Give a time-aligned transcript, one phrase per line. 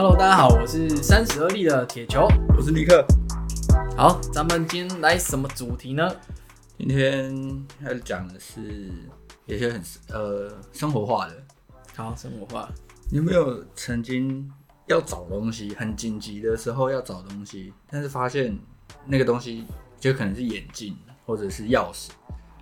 [0.00, 3.04] Hello，大家好，我是三十而立的铁球，我是尼克。
[3.96, 6.08] 好，咱们今天来什么主题呢？
[6.78, 8.92] 今天要讲的是
[9.46, 11.34] 有些很呃生活化的。
[11.96, 12.70] 好，生活化。
[13.10, 14.48] 你有没有曾经
[14.86, 18.56] 要找东西，很紧急的时候要找东西，但是发现
[19.04, 19.64] 那个东西
[19.98, 20.96] 就可能是眼镜
[21.26, 22.10] 或者是钥匙，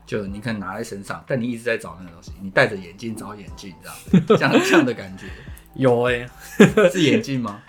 [0.07, 3.75] 就你可能拿在身上，但你一直在找那个东西，你戴着眼镜找眼镜，
[4.27, 5.27] 这样这样这样的感觉。
[5.77, 6.27] 有哎、
[6.59, 7.63] 欸， 是眼镜吗？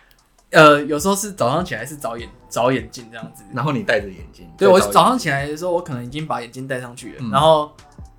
[0.50, 4.50] 呃，有时候是早上起来是找眼找眼镜这样子，然后你戴着眼镜。
[4.58, 7.70] 对，我早上起来的时候，我可能已经把眼镜戴上去了，嗯、然后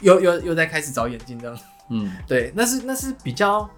[0.01, 1.59] 又又又在开始找眼镜这样。
[1.89, 3.69] 嗯，对，那是那是比较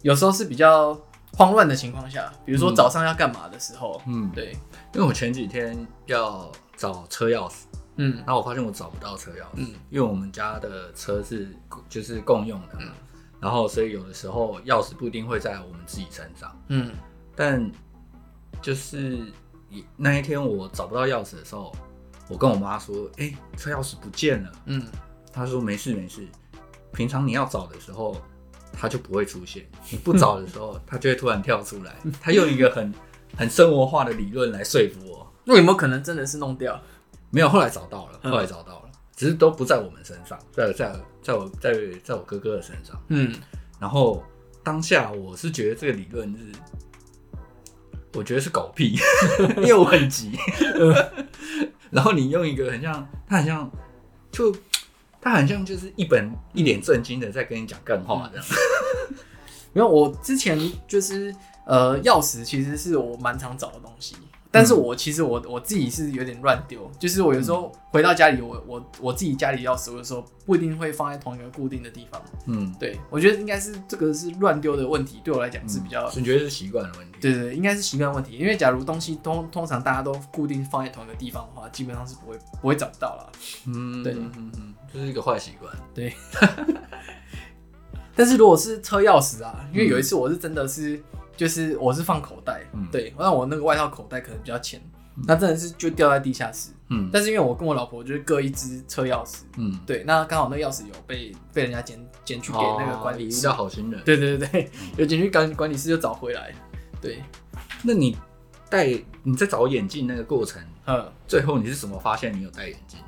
[0.00, 1.00] 有时候是比较
[1.36, 4.02] 慌乱的情况下，比如说早上要干嘛的时候。
[4.06, 4.50] 嗯，对，
[4.94, 7.52] 因为我前几天要找车钥匙，
[7.96, 11.48] 嗯，然后我发现我找不到车钥匙，嗯，因为我们家的车是
[11.88, 12.78] 就是共用的。
[12.80, 12.88] 嗯
[13.42, 16.56] 然后，所以有的时候钥匙不一定会在我们自己身上。
[16.68, 16.92] 嗯，
[17.34, 17.68] 但
[18.62, 19.18] 就是
[19.96, 21.74] 那一天我找不到钥匙的时候，
[22.28, 24.86] 我跟我妈说：“哎，车钥匙不见了。”嗯，
[25.32, 26.24] 她说：“没事没事，
[26.92, 28.16] 平常你要找的时候，
[28.72, 31.96] 它就不会出现；你不找的时候，它就会突然跳出来。
[32.22, 32.94] ”她用一个很
[33.36, 35.26] 很生活化的理论来说服我。
[35.44, 36.80] 那有没有可能真的是弄掉？
[37.30, 38.81] 没有，后来找到了，后来找到了。
[39.14, 43.00] 只是都不在我们身上，在在在我在在我哥哥的身上。
[43.08, 43.32] 嗯，
[43.78, 44.22] 然后
[44.62, 46.44] 当下我是觉得这个理论是，
[48.14, 48.96] 我觉得是狗屁，
[49.58, 50.32] 因为我很急。
[51.90, 53.70] 然后你用一个很像，他很像，
[54.30, 54.54] 就
[55.20, 58.46] 他很像就是一本一脸正经的在跟你讲干话这样。
[59.74, 61.34] 没有我之前就是
[61.66, 64.16] 呃，钥匙其实是我蛮常找的东西。
[64.54, 72.22] 但是我其实我我自己是有点乱丢，就是我有时候回到家里，我我我自己家里钥匙，我有时候不一定会放在同一个固定的地方。
[72.46, 76.06] 嗯，对，我觉得应该是这个是乱丢的问题，对我来讲是比较。
[76.14, 77.18] 你觉得是习惯的问题？
[77.18, 78.36] 对对对，应该是习惯问题。
[78.36, 83.32] 因为假如东西通通常大家都固定放在同一个地方的话，基本上是不会不会找不到了。
[83.66, 85.74] 嗯，对，嗯嗯，这是一个坏习惯。
[85.94, 86.12] 对。
[88.14, 91.02] 但是如果是车钥匙啊，因为有一次我是真的是。
[91.36, 94.80] 就是我是放口袋，嗯、对，那我那个外套口袋可能比较浅，
[95.16, 96.70] 嗯、那真的是就掉在地下室。
[96.88, 104.02] 嗯，但是因为我跟我老婆就是各一只车钥匙，嗯，对，那刚好那钥匙有被被人家捡捡去给那个管理室，叫好心人。
[104.04, 106.54] 对对对对，有捡去管管理室就找回来。
[107.00, 107.22] 对，
[107.82, 108.16] 那你
[108.68, 108.88] 戴
[109.22, 113.00] 你在找眼镜那个过程，嗯，最后你是怎么发现你有戴眼镜？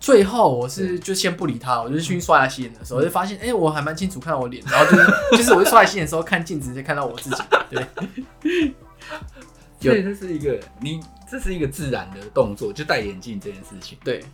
[0.00, 5.06] 最后我是就先不理他，我就去刷牙洗脸的时候，我就发现，哎，我还蛮清楚看到我脸，然后就是
[5.36, 7.86] 就是我刷牙洗脸的时候看镜子就看到我自己，对。
[9.78, 11.00] 所以这是一个你
[11.30, 13.96] 这是一个自然的动作，就戴眼镜这件事情。
[14.02, 14.24] 对，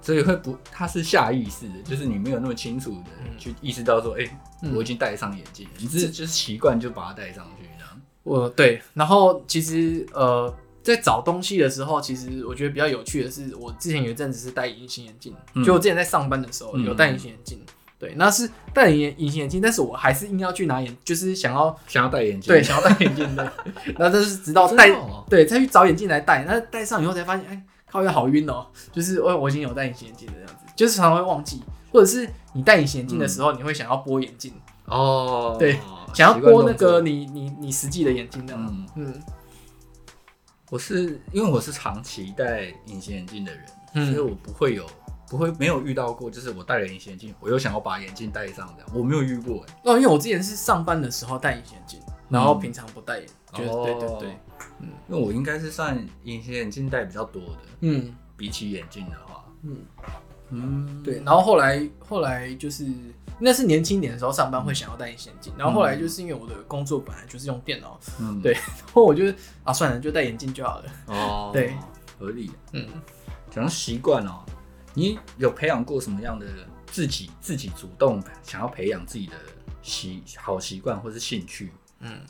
[0.00, 4.28] 所以会不，它是下意识的，就是你没有那么清楚的去意识到说，哎，
[4.74, 8.00] 我已经戴上眼镜，你是就是习惯就把它戴上去这样。
[8.22, 10.54] 我对，然后其实呃。
[10.84, 23.50] 在找东西的时候，其实我觉得比较有趣的是，我之前有一阵子是戴隐形眼镜，嗯、就我之前在上班的时候有戴隐形眼镜，嗯、对，那是戴隐隐形眼镜，但是我还是硬要去拿眼，就是想要想要戴眼镜，对，想要戴眼镜的，
[23.96, 34.52] 然后这是直到戴，哦、对，再去找眼镜来戴，那戴上以后才发现，哎，靠，有点好晕哦，就是我我已经有戴隐形眼镜的这样子，就是常常会忘记，或者是你戴隐形眼镜的时候，嗯、你会想要拨眼镜。
[34.84, 35.80] 哦，对，
[36.12, 39.06] 想要拨那个你你你实际的眼镜这样，嗯。
[39.06, 39.22] 嗯
[40.74, 43.64] 我是因为我是长期戴隐形眼镜的人，
[43.94, 44.84] 嗯、所以我不会有
[45.28, 49.74] 不会没有遇到过，就是我戴了隐形眼镜，我又想要把眼镜戴上这样，我没有遇过哎。
[49.84, 53.64] 哦，因为我之前是上班的时候戴隐形眼镜，然后平常不戴眼镜。
[53.64, 54.36] 对对对，
[54.80, 59.76] 嗯，因为我应该是算隐形眼镜戴比较多的，嗯，比起眼镜的话，嗯
[60.50, 62.84] 嗯，对，然后后来后来就是。
[63.38, 69.24] 那是年轻点的时候上班会想要戴隐形眼镜，然后后来就是因为我的工作本来就是用电脑，嗯，对，然后我就
[69.64, 70.84] 啊算了，就戴眼镜就好了。
[71.06, 71.74] 哦，对，
[72.18, 72.50] 合理。
[72.72, 72.86] 嗯，
[73.50, 74.44] 讲到习惯哦，
[74.94, 76.46] 你有培养过什么样的
[76.86, 79.34] 自己自己主动想要培养自己的
[79.82, 81.72] 习好习惯或是兴趣？
[82.00, 82.20] 嗯，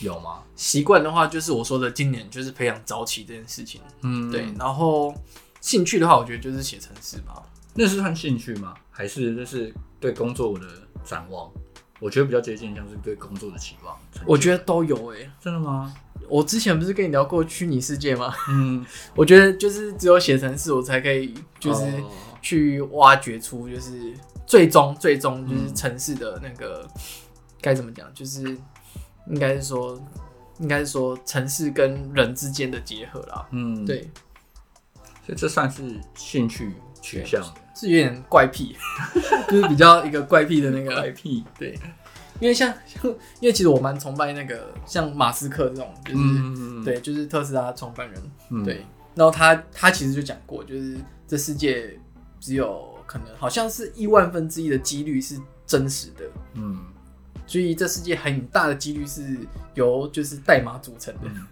[0.00, 0.42] 有吗？
[0.54, 3.80] 习惯的话，就是我说的今年就是培养早起这件事情。
[4.02, 4.52] 嗯，对。
[4.58, 5.12] 然后
[5.60, 7.42] 兴趣的话，我觉得就是写程式吧。
[7.74, 8.74] 那是算兴趣吗？
[8.92, 10.64] 还是就是对工作的
[11.02, 11.50] 展望？
[11.98, 13.96] 我觉得比较接近，像是对工作的期望。
[14.26, 15.92] 我觉得都有诶、欸，真的吗？
[16.28, 18.34] 我之前不是跟你聊过虚拟世界吗？
[18.48, 18.84] 嗯，
[19.14, 21.84] 我觉得就是只有写程式，我才可以就是
[22.40, 24.12] 去挖掘出就是
[24.46, 26.86] 最终最终就是城市的那个
[27.60, 28.12] 该、嗯、怎么讲？
[28.12, 28.42] 就是
[29.28, 30.00] 应该是说
[30.58, 33.46] 应该是说城市跟人之间的结合啦。
[33.52, 34.10] 嗯，对，
[35.24, 37.42] 所以这算是兴趣取向。
[37.74, 38.76] 是有点怪癖，
[39.48, 41.44] 就是比较一个怪癖的那个怪癖。
[41.58, 41.78] 对，
[42.40, 43.04] 因为像像，
[43.40, 48.84] 因为其实我蛮崇拜那个像马斯克这种，就是、嗯、对，就是特斯拉创办人，嗯、对。
[49.14, 50.96] 然后他他其实就讲过，就是
[51.26, 51.98] 这世界
[52.40, 56.24] 只有可能好像是亿万分之一的几率是真实的，
[56.54, 56.78] 嗯。
[57.44, 59.36] 所以这世界很大的几率是
[59.74, 61.22] 由就是代码组成的。
[61.24, 61.46] 嗯、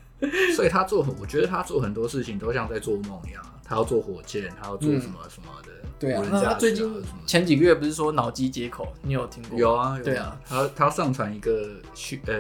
[0.55, 3.43] 所以他做，我觉得他做很多事情都像在做梦一样。
[3.65, 5.71] 他要做火箭，他要做什么什么的。
[5.85, 6.93] 嗯、对啊，那他最近
[7.25, 9.57] 前几个月不是说脑机接口，你有听过？
[9.57, 10.03] 有啊，有啊。
[10.03, 12.35] 对啊，他他上传一个去呃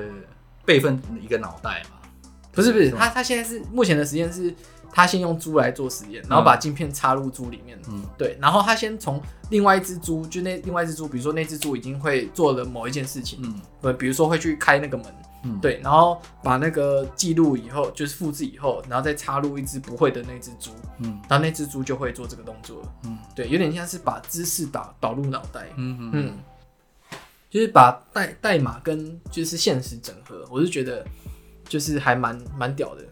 [0.64, 2.08] 备份一个脑袋嘛？
[2.50, 4.52] 不是不是，他他现在是目前的实验是，
[4.90, 7.78] 他先用猪来做实验，然后把镜片插入猪里面。
[7.88, 13.38] 嗯，对，然后他先从另外一只猪，就那另外一只猪，比如说那只猪已经会做了某一件事情，
[13.82, 15.06] 嗯，比如说会去开那个门。
[15.42, 26.10] 嗯，对，然后把那个记录以后，就是复制以后，然后再插入一只不会的那只猪，嗯，然后那只猪就会做这个动作，嗯，对，有点像是把知识导导入脑袋，嗯嗯。
[26.12, 26.38] 嗯，
[27.48, 31.06] 就是把代代码跟就是现实整合，我是觉得
[31.64, 33.02] 就是还蛮蛮屌的。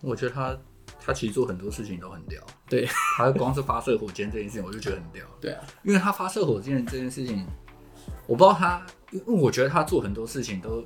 [0.00, 0.56] 我觉得他
[1.04, 7.44] 他其实做很多事情都很屌，对，他光是发射火箭这件事情，我就觉得很屌，对啊，因为他发射火箭这件事情，
[8.28, 10.84] 我不知道他，因为我觉得他做很多事情都。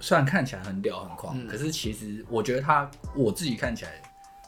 [0.00, 3.90] 虽然看起来很屌很狂，嗯、可是其实我觉得他，我自己看起来，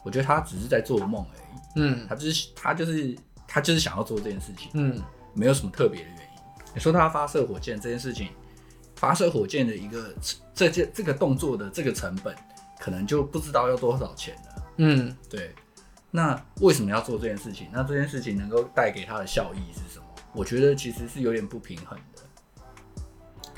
[0.03, 1.59] 我觉得他只是在做梦而已。
[1.75, 3.15] 嗯，他就是他就是
[3.47, 4.69] 他就是想要做这件事情。
[4.73, 5.01] 嗯，
[5.33, 6.41] 没有什么特别的原因。
[6.73, 8.29] 你说他发射火箭这件事情，
[8.95, 10.13] 发射火箭的一个
[10.53, 12.35] 这件这个动作的这个成本，
[12.79, 14.63] 可能就不知道要多少钱了。
[14.77, 15.53] 嗯，对。
[16.13, 17.67] 那为什么要做这件事情？
[17.71, 20.05] 那这件事情能够带给他的效益是什么？
[20.33, 21.97] 我觉得其实是有点不平衡。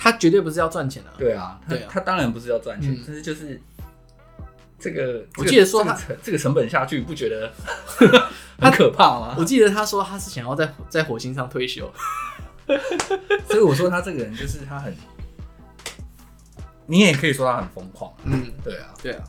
[0.03, 1.09] 他绝对不是要赚钱的。
[1.17, 3.57] 对啊，对啊，他当然不是要赚钱，但是就是
[4.77, 7.49] 这个，我记得说他这个成本下去，不觉得
[8.59, 9.33] 很可怕吗？
[9.39, 11.89] 我记得他说他是想要在在火星上退休，
[13.47, 14.93] 所以我说他这个人就是他很，
[16.85, 18.13] 你也可以说他很疯狂。
[18.25, 19.23] 嗯，对啊，对啊，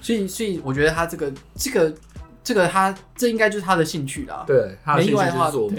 [0.00, 1.94] 所以所以我觉得他这个这个
[2.42, 4.44] 这个他这应该就是他的兴趣啦。
[4.46, 5.50] 对，没意外的话。
[5.50, 5.70] 做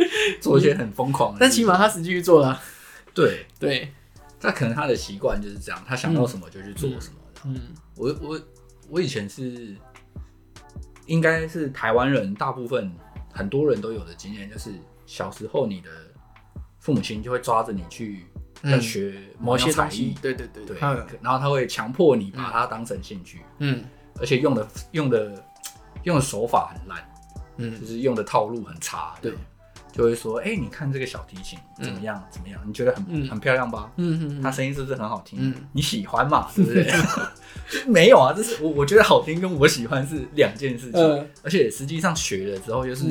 [0.58, 2.60] 一些很疯狂的，但起码他实际去做了。
[3.14, 3.46] 对。
[3.58, 3.92] 对，
[4.40, 7.16] 那可能他的习惯就是这样，他想到什么就去做什么。
[7.44, 7.60] 嗯，
[7.96, 8.40] 我我
[8.88, 9.76] 我以前是，
[11.06, 12.90] 应该是台湾人，大部分
[13.32, 14.70] 很多人都有的经验，就是
[15.06, 15.90] 小时候你的
[16.78, 18.26] 父母亲就会抓着你去
[18.62, 20.64] 要学某些才艺，对对对。
[20.64, 20.78] 对，
[21.20, 23.84] 然后他会强迫你把它当成兴趣，嗯，
[24.18, 25.44] 而且用的用的
[26.04, 27.12] 用的手法很烂，
[27.58, 29.34] 嗯，就是用的套路很差，对。
[29.92, 32.16] 就会说，哎、欸，你看这个小提琴怎么样？
[32.16, 32.60] 嗯、怎么样？
[32.66, 33.90] 你觉得很、嗯、很漂亮吧？
[33.96, 35.38] 嗯嗯，嗯它声音是不是很好听？
[35.40, 36.48] 嗯，你喜欢嘛？
[36.54, 36.92] 对不对？
[37.86, 43.04] 没有啊，这是我我觉得好听跟我喜欢是两件事情，嗯、而且实际上学了之后就是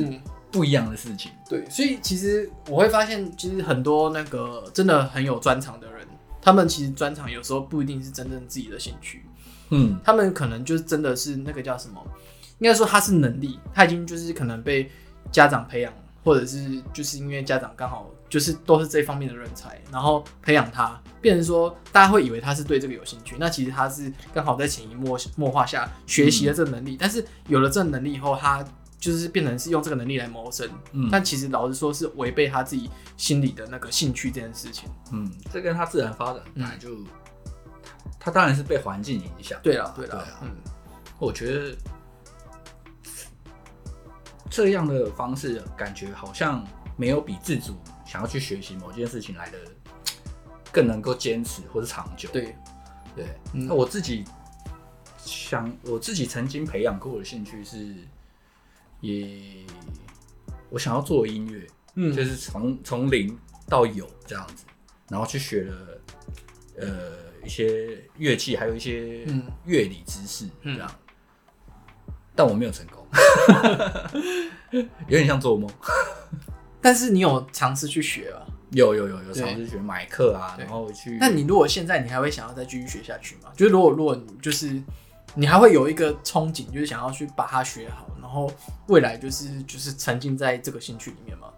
[0.50, 1.30] 不一样的事情。
[1.48, 6.06] 对，所以其实我会发现，其实很多那个真的很有专长的人，
[6.40, 9.24] 他们其实专长有时候不一定是真正自己的兴趣。
[9.70, 12.02] 嗯，他们可能就是真的是那个叫什么？
[12.58, 14.90] 应该说他是能力，他已经就是可能被
[15.32, 15.92] 家长培养。
[16.22, 28.64] 或者是就是因为家长刚好就是都是这方面的人才，然后培养他，变成说大家会以为他是对这个有兴趣，那其实他是刚好在潜移默默化下学习了这个能力，嗯、但是有了这个能力以后，他
[28.98, 36.90] 就是变成是用这个能力来谋生，嗯，但其实老实说是违背他自己心里的那个兴趣这件事情，嗯，这跟他自然发展本来就，
[38.18, 40.50] 他当然是被环境影响，对了，对啊，嗯，
[41.18, 41.74] 我觉得。
[44.50, 46.66] 这样的方式感觉好像
[46.96, 49.58] 没有比自主想要去学习某件事情来的
[50.72, 52.28] 更能够坚持或是长久。
[52.32, 52.56] 对，
[53.14, 53.26] 对。
[53.54, 54.24] 嗯、那我自己
[55.24, 57.94] 想，我自己曾经培养过的兴趣是，
[59.00, 59.64] 也
[60.68, 63.38] 我想要做音乐，嗯，就是从从零
[63.68, 64.64] 到有这样子，
[65.08, 66.00] 然后去学了
[66.80, 67.12] 呃
[67.44, 69.24] 一些乐器，还有一些
[69.64, 70.90] 乐理知识这样，
[71.68, 72.99] 嗯、但我没有成功。
[74.72, 75.68] 有点像做梦，
[76.80, 78.46] 但是你有尝试去学啊？
[78.72, 81.18] 有有有有尝试学买课啊，然后去。
[81.20, 83.50] 那你如果现在你还会想要再继续学下去吗？
[83.56, 84.80] 就是如果如果你就是
[85.34, 88.48] 你还会有一个憧憬，就是想要去把它学好，然后
[88.86, 91.48] 未来就是就是沉浸在这个兴趣里面吗？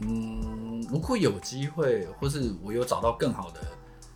[0.00, 3.60] 嗯，如果有机会，或是我有找到更好的。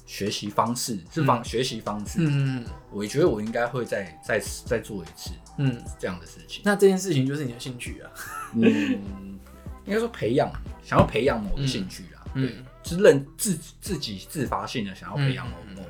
[0.09, 6.63] 学习方式是方、嗯、学习方式，嗯，我觉得我应该会再再再做一次，嗯，这样的事情。
[6.65, 8.11] 那这件事情就是你的兴趣啊，
[8.55, 9.39] 嗯，
[9.85, 10.51] 应该说培养，
[10.83, 12.49] 想要培养某个兴趣啊，嗯，
[12.83, 15.83] 对，是认自自己自发性的想要培养某某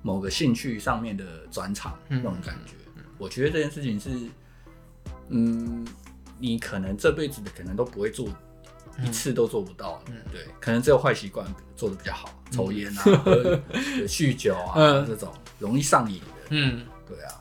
[0.00, 2.72] 某个兴趣上面的转场，那种感觉。
[3.18, 4.08] 我觉得这件事情是，
[5.28, 5.86] 嗯，
[6.38, 8.26] 你可能这辈子的可能都不会做
[9.04, 10.02] 一次都做不到。
[10.08, 13.60] 嗯，对，可能只有坏习惯做的比较好，抽烟啊、喝
[14.06, 16.26] 酗酒啊这种容易上瘾的。
[16.50, 17.34] 嗯，对啊。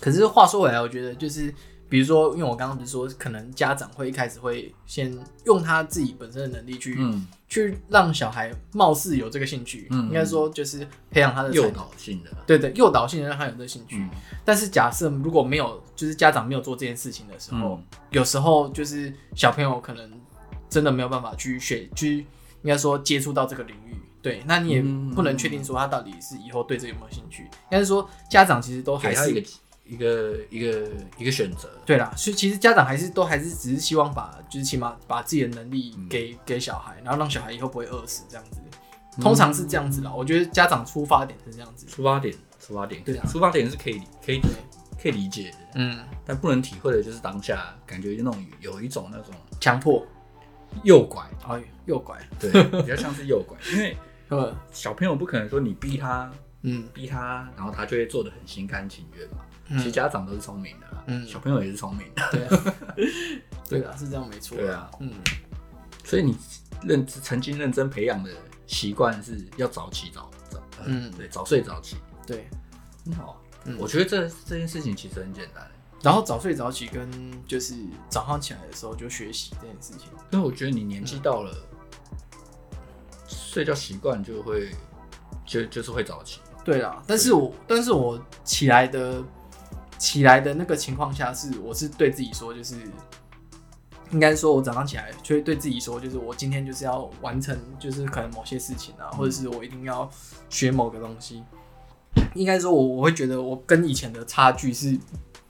[0.00, 1.54] 可是话说回来，我觉得就是。
[1.86, 13.98] 比如说，因为我刚刚不是说，可能家长会一开始会先用他自己本身的能力去，嗯、去让小孩貌似有这个兴趣，嗯、应该说就是培养他的诱导性的，对对，诱导性的让他有这个兴趣。
[13.98, 14.10] 嗯、
[14.44, 20.10] 但是假设如果没有，就是家长没有做这件事情的时候，嗯、有时候就是小朋友可能
[20.74, 22.18] 真的没有办法去学，去
[22.62, 23.96] 应该说接触到这个领域。
[24.20, 24.82] 对，那你也
[25.14, 27.42] 不能确定说他到底是以后对这有没有兴趣。
[27.44, 29.44] 应该是说家长其实都还是。
[29.86, 30.88] 一个一个
[31.18, 38.56] 一个选择，对啦，所以其实家长还是都还是只是希望把，就是起码把自己的能力给、嗯、给小孩，然后让小孩以后不会饿死这样子。
[39.20, 41.84] 通常是这样子啦，嗯、我觉得家长出发点是这样子。
[41.86, 44.40] 出发点，出发点，对啊，出发点是可以可以
[45.02, 50.02] 可以理解的，嗯，但不能体会的就是当下感觉那种有一种那种强迫
[50.82, 52.50] 诱拐，哎，右拐，对，
[52.82, 53.96] 比较像是右拐，因为
[54.28, 56.30] 呃，小朋友不可能说你逼他，
[56.62, 59.38] 嗯，逼他，然后他就会做的很心甘情愿嘛。
[59.68, 62.30] 其实家长都是聪明的，嗯，小朋友也是聪明的，
[62.96, 63.08] 对，
[63.80, 65.10] 对啊，是这样没错，对啊，嗯，
[66.04, 66.36] 所以你
[66.82, 68.30] 认曾经认真培养的
[68.66, 72.46] 习惯是要早起早早，嗯，对，早睡早起，对，
[73.06, 73.42] 很好，
[73.78, 75.66] 我觉得这这件事情其实很简单，
[76.04, 77.10] 然后早睡早起跟
[77.46, 77.74] 就是
[78.08, 81.52] 早上起来的时候就学习这件事情，因为我觉得你年纪到了，
[83.26, 84.70] 睡觉习惯就会
[85.44, 89.24] 就就是会早起，对啦，但是我但是我起来的。
[89.96, 92.76] 起来的那个情况下是，我是对自己说，就是
[94.10, 100.10] 应该说，我早上起来就会对自己说，就是我今天就是要完成，就是可能某些事情啊，或者是我一定要
[100.50, 101.42] 学某个东西。
[102.34, 104.98] 应该说我，我我会觉得我跟以前的差距是，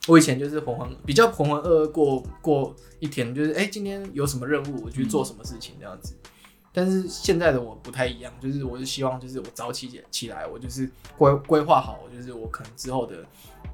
[0.06, 6.14] 我以前就是浑浑比较浑浑噩噩过过一天，就是哎、欸，今天有什么任务，我去做什么事情这样子。
[6.72, 13.24] 但是现在的我不太一样，就是我是希望，就是我早起起来，我就是规规划好，就是我可能之后的。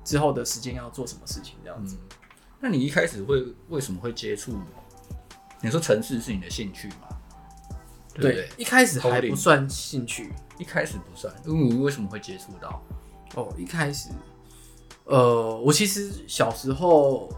[0.03, 1.95] 之后的时间要做什么事情这样子？
[2.01, 2.17] 嗯，
[2.59, 4.59] 那你一开始会为什么会接触？
[5.61, 7.07] 你说城市是你的兴趣吗？
[8.15, 11.33] 对，对，对，一开始还不算兴趣，一开始不算。
[11.45, 12.83] 因为你为什么会接触到？
[13.35, 14.09] 哦，一开始，
[15.11, 17.29] 呃，我其实小时候，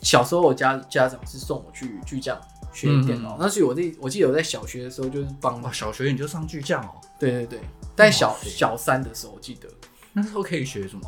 [0.00, 2.36] 小时候我家家长是送我去巨匠
[2.72, 6.90] 学电脑，嗯、那所以我那我记得我在小学的时候就是帮、哦，小学你就上巨匠哦？
[7.20, 7.60] 对对对，
[7.94, 9.68] 在小小三的时候我记得，
[10.12, 11.02] 那时候可以学什么？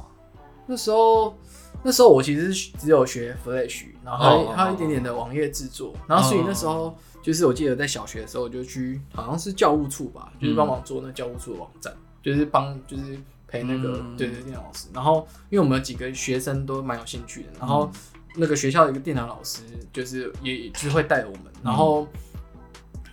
[0.66, 1.36] 那时候，
[1.82, 11.92] 那时候我其实只有学 Flash，然后还有，还有一点点的网页制作，然后所以那时候就是我记得在小学的时候，我就去好像是教务处吧，就是帮忙做那教务处的网站，
[12.22, 13.18] 就是帮就是
[13.54, 17.90] 陪那个对对电脑老师，然后因为我们有几个学生都蛮有兴趣的，然后
[18.36, 22.06] 那个学校的一个电脑老师就是也就是会带我们，然后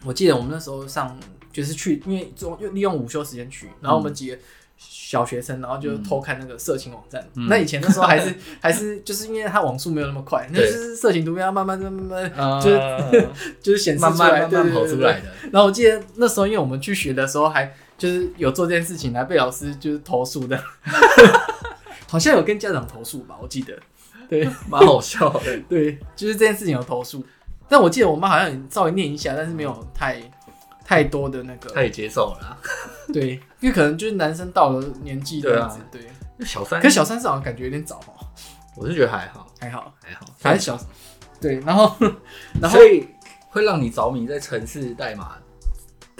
[0.03, 1.15] 我记得我们那时候上
[1.53, 4.38] 就是去，因为做利用午休时间去，然后我们几个。
[4.83, 7.24] 小学生，然后就偷看那个色情网站。
[7.36, 13.12] 嗯、那以前那时候还是 还是就是因为它网速没有那么快，那就是色情图片要慢慢慢慢慢就是、 呃、
[13.62, 15.27] 就是显示出来，慢慢跑出来的。
[15.51, 17.71] 然后我记得那时候，因为我们去学的时候，还
[18.01, 20.60] 就是有做这件事情，来被老师就是投诉的，
[22.10, 23.38] 好像有跟家长投诉吧？
[23.39, 23.77] 我记得，
[24.27, 25.60] 对，蛮好笑的。
[25.70, 27.24] 对，就是这件事情有投诉，
[27.70, 30.20] 但我记得我妈好像也稍微念一下，但是没有太。
[30.84, 32.58] 太多的那个，他也接受了，
[33.13, 36.01] 对，因为可能就是男生到了年纪这样子，对，
[36.46, 38.27] 小三，可小三是好像感觉有点早哦，
[38.75, 40.77] 我是觉得还好，还好，还好，反正小，
[41.39, 41.96] 对，然后，
[42.60, 43.08] 然后所以
[43.48, 45.38] 会让你着迷在城市代码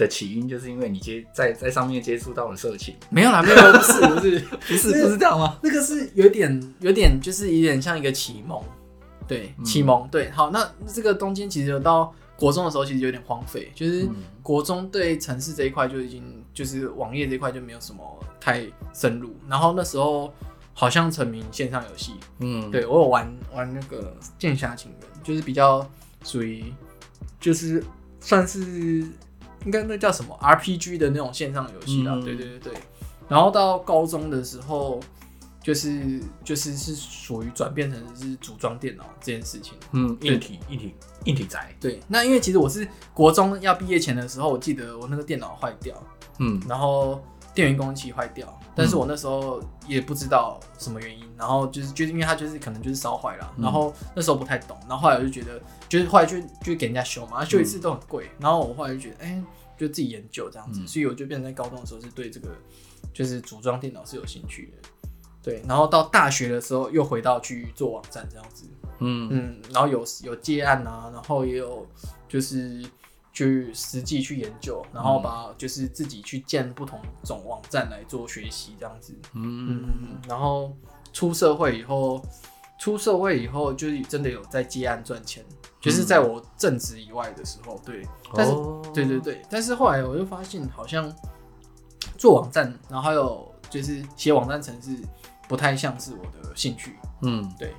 [0.02, 5.58] 的起因，就是因为你接在在上面接触到了色情，没有啦，没有， 不是，不是， 不是，不是这样吗？
[5.62, 8.62] 那个是有点，有点，就是有点像一个启蒙，
[9.28, 12.14] 对，启蒙，对，好，那这个东京其实有到。
[12.38, 14.10] 国中的时候其实有点荒废，就是
[14.42, 18.02] 国中对城市这一块就已经就是网页这一块就没有什么
[18.40, 18.66] 太
[18.96, 20.34] 深入，然后那时候
[20.74, 25.88] 好像沉迷线上游戏，嗯，对，我有玩玩那个《剑侠情缘》，就是比较
[26.24, 26.74] 属于
[27.40, 27.84] 就是
[28.20, 29.06] 算是
[29.66, 32.74] 应该那叫什么？RPG 的那种线上游戏啦，嗯、对对对对，
[33.28, 35.00] 然后到高中的时候。
[35.64, 41.72] 就是就是是属于转变成是组装电脑这件事情，嗯，硬体硬体硬体宅。
[41.80, 45.96] 对，那因为其实我是国中要毕业前的时候，我记得我那个电脑坏掉，
[46.40, 59.44] 嗯，然后电源供应器坏掉，但是我那时候也不知道什么原因，然后就是就是因为它就是可能就是烧坏了，然后那时候不太懂，然后后来我就觉得，就是后来就就给人家修嘛，修一次都很贵，然后我后来就觉得，哎、欸，
[59.78, 62.50] 就自己研究这样子，所以我就变成在高中的时候是对这个
[63.14, 64.90] 就是组装电脑是有兴趣的。
[65.44, 68.66] 对，然后到大学的时候又回到去做网站这样子。
[69.00, 71.88] 嗯嗯，然后有有接案啊，然后也有
[72.30, 72.86] 就是
[73.34, 79.86] 去实际去研究，然后把就是自己去建不同种网站来做学习这样子，嗯。
[80.00, 80.76] 嗯，然后
[81.14, 82.22] 出社会以后，
[82.80, 85.44] 出社会以后就是真的有在接案赚钱，
[85.80, 88.54] 就是在我正职以外的时候，对，但是
[88.94, 91.14] 对对对，但是后来我就发现好像
[92.18, 94.98] 做网站，然后还有就是写网站程式。
[95.50, 97.76] 不太像是我的兴趣，嗯，对，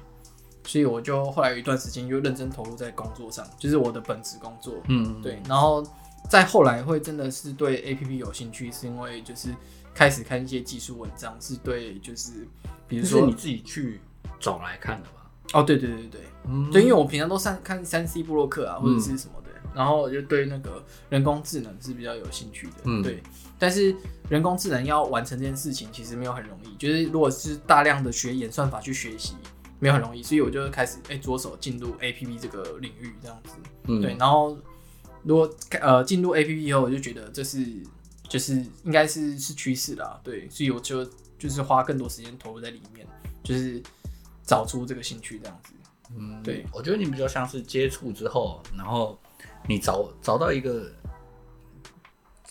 [0.64, 5.85] 所以我就后来有一段时间就认真投入在工作上，就是我的本职工作，嗯，对，然后
[6.28, 9.49] 再后来会真的是对 APP 有兴趣，是因为就是
[9.95, 12.47] 开始看一些技术文章，是对，就是
[12.87, 14.00] 比如说你自己去
[14.38, 15.31] 找来看的吧？
[15.54, 23.23] 哦，对对对对，嗯，对，因为我平常都上看三 C 布洛克啊，或者是什么的，嗯，然后我就对那个人工智能是比较有兴趣的，嗯，对。
[23.59, 23.95] 但是
[24.28, 26.75] 人工智能要完成这件事情，其实没有很容易。
[26.76, 29.35] 就是如果是大量的学演算法去学习，
[29.82, 30.22] 没有很容易。
[30.22, 33.56] 所以我就开始哎，着手进入 APP 这个领域，这样子。
[33.88, 34.16] 嗯，对。
[34.16, 34.56] 然后
[35.24, 37.66] 如果呃进入 APP 以后，我就觉得这是
[38.28, 40.20] 就是应该是是趋势啦。
[40.22, 41.04] 对，所以我就
[41.36, 43.04] 就是花更多时间投入在里面，
[43.42, 43.82] 就是
[44.44, 45.74] 找出这个兴趣这样子。
[46.16, 46.64] 嗯，对。
[46.72, 49.18] 我觉得你比较像是接触之后，然后
[49.68, 50.88] 你找找到一个。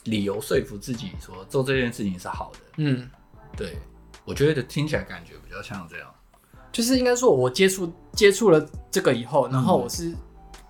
[0.05, 3.07] 理由说服自己说做这件事情是好的，嗯，
[3.55, 3.77] 对，
[4.25, 6.11] 我觉得听起来感觉比较像这样，
[6.71, 10.15] 就是应该说我接触接触了这个以后，然后我是、嗯、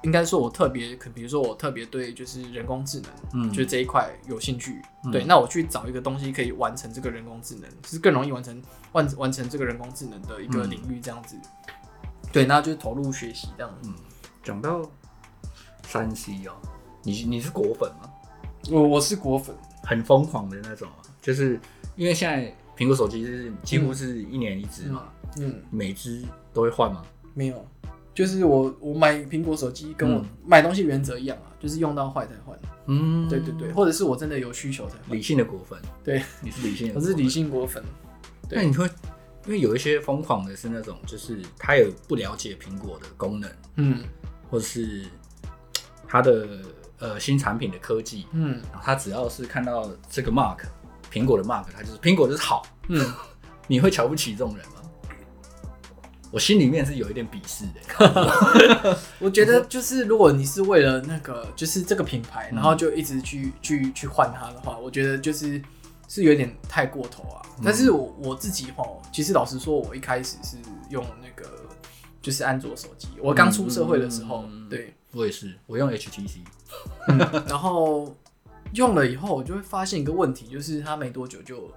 [0.03, 8.61] 应该说我特别，可比如说我特别对就是人工智能，嗯，就这一块有兴趣，嗯、对，那我去找一个东西可以完成这个人工智能，就是更容易完成
[8.93, 11.73] 完完成这个人工智能的一个领域这样子，嗯、
[12.31, 13.93] 对，那就投入学习这样，嗯，
[14.43, 14.81] 讲到
[15.87, 16.53] 三 C 哦，
[17.03, 18.09] 你你是果粉吗？
[18.69, 20.87] 我我是果粉，很疯狂的那种，
[21.21, 21.59] 就是
[21.95, 26.23] 因为现在苹果手机是几乎是一年一只嘛，嗯，嗯，每只
[26.53, 27.03] 都会换吗？
[27.33, 27.65] 没有，
[28.13, 32.57] 就是我我买苹果手机跟我买东西原则一样啊，嗯、就是用到坏才换，
[32.87, 35.17] 嗯，对对对，或者是我真的有需求才换。
[35.17, 37.83] 理性的果粉，对，你是理性的，我是理性果粉。
[38.49, 38.85] 那你会
[39.45, 44.03] 因为有一些疯狂的是那种，就是他有不了解苹果的功能，嗯，
[44.49, 45.05] 或是
[46.07, 46.47] 他的。
[47.03, 50.59] 呃，新产品的科技，嗯，他只要是看到这个 mark，
[51.11, 53.11] 苹果的 mark，他就是苹果就是好，嗯，
[53.65, 54.80] 你会瞧不起这种人吗？
[56.31, 58.97] 我心里面是有一点鄙视的。
[59.19, 65.61] 我觉得就是如果你是为了那个，就是这个品牌，然后就一直去去去换它的话，我觉得就是
[66.07, 67.41] 是有点太过头啊。
[67.63, 70.57] 但是我我自己哈，其实老实说，我一开始是
[70.89, 71.49] 用那个
[72.21, 74.93] 就是安卓手机，我刚出社会的时候，对。
[75.13, 76.37] 我也是，我用 HTC，
[77.09, 78.15] 嗯，然后
[78.75, 81.69] 用了以后，我就会发现一个问题，就是它没多久就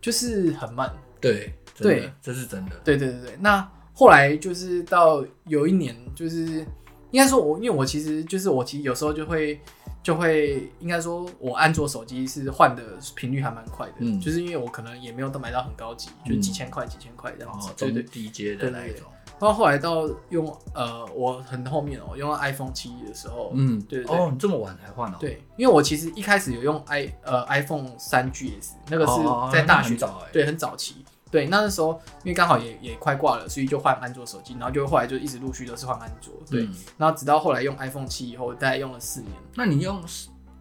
[0.00, 0.90] 就是很慢。
[1.20, 2.76] 对对，这是真的。
[2.82, 3.36] 对对对对。
[3.40, 3.70] 那
[4.02, 6.66] 后来就是到有一年，就是
[7.12, 9.60] 应该说我，因为我其实就是我其实有时候就会
[10.02, 12.82] 就会应该说我安卓手机是换的
[13.14, 19.06] 频率还蛮快的，嗯，就是因为我可能也没有都买到很高级，就几千块几千块这样子，对对，低阶的那一种。
[19.38, 25.16] 然后后来到用呃，我很后面哦，用到 iPhone 七的时候，嗯，对对哦，你这么晚才换哦？
[25.20, 29.12] 对，因为我其实一开始有用 i 呃 iPhone 三 GS，那个是
[29.52, 36.68] 在大学早，对，很早期，对，那时候因为刚好也也快挂了，所以就换安卓手机，然后就后来就一直陆续都是换安卓，对，
[36.98, 39.32] 然后直到后来用 iPhone 七以后，大概用了四年。
[39.54, 40.00] 那你用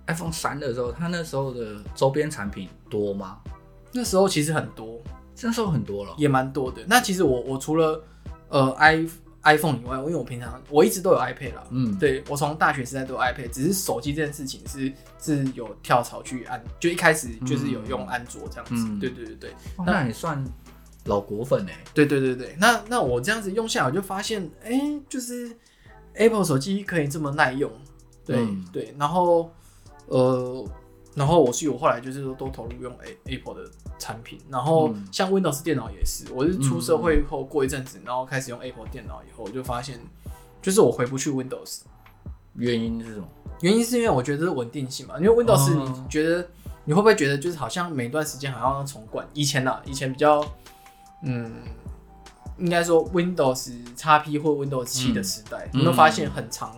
[0.07, 3.37] iPhone 三的时候，它那时候的周边产品多吗？
[3.91, 5.01] 那时候其实很多，
[5.41, 6.81] 那时候很多了，也蛮多的。
[6.87, 8.01] 那其实我我除了
[8.47, 9.05] 呃，i
[9.43, 20.43] iPhone 以外，因为我平常我一直都有 iPad 啦，嗯，对，我从大学时代都有 iPad，只是手机这件事情是是有跳槽去安，就一开始就是有用安卓这样子，嗯、对对对对，哦、那也算
[21.05, 25.51] 老果粉哎，对对对对，那那我这样子用下来，我就发现，哎、欸，就是
[26.13, 27.71] Apple 手机可以这么耐用，
[28.25, 29.51] 对、嗯、对，然后
[30.07, 30.65] 呃。
[31.13, 33.69] 然后我是有后来就是说都投入用 A Apple 的
[33.99, 39.99] 产品，然后像 Windows 电脑也是，我是出社会后过一阵子，然后开始用 Apple 电脑以后，我就发现
[40.61, 41.81] 就是我回不去 Windows。
[42.55, 43.27] 原因是什么？
[43.59, 46.47] 原因是因为我觉得是稳定性嘛，因为 Windows 你觉得
[46.85, 49.27] 你会不会觉得就是好像每段时间好像要重灌？
[49.33, 50.41] 以前啊，以前比较
[51.23, 51.51] 嗯，
[52.57, 56.73] 应该说 Windows XP 或 Windows 七的时代，你会发现很长，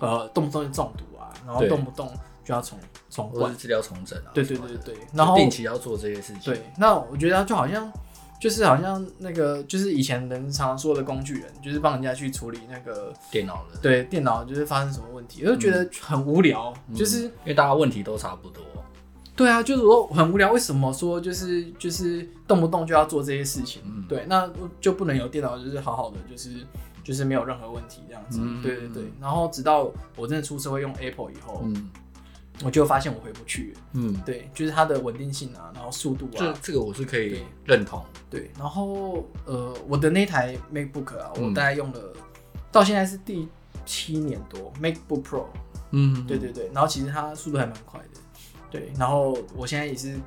[0.00, 2.12] 呃，动不动就中毒啊，然后动不动。
[2.42, 2.76] 就要重
[3.10, 6.42] 重灌资料重整啊，对对对对，然后定期要做这些事情。
[6.44, 7.92] 对，那我觉得就好像
[8.40, 18.62] 就是好像那个就是以前人常常说的工具人，就是帮人家去处理那个电脑的，对电脑就是发生什么问题，我就觉得很无聊，就是因为大家问题都差不多。
[19.36, 23.80] 对啊，就是说很无聊，为什么说就是就是动不动就要做这些事情？
[24.06, 24.46] 对，那
[24.82, 26.50] 就不能有电脑就是好好的就是
[27.02, 28.38] 就是没有任何问题这样子。
[28.42, 29.04] 嗯、对对对。
[29.18, 31.90] 然后直到我真的出社会用 Apple 以后，嗯，
[32.64, 33.74] 我就发现我回不去。
[33.92, 38.04] 嗯，对，就是它的稳定性啊，然后速度啊，这这个我是可以认同。
[38.28, 42.22] 对，对，然后呃，我的那台 MacBook 啊，我大概用了、嗯、
[42.70, 43.48] 到现在是第
[43.84, 45.46] 七年多 MacBook Pro。
[45.90, 46.70] 嗯，对对对。
[46.72, 48.20] 然后其实它速度还蛮快的。
[48.70, 50.18] 对，然后我现在也是。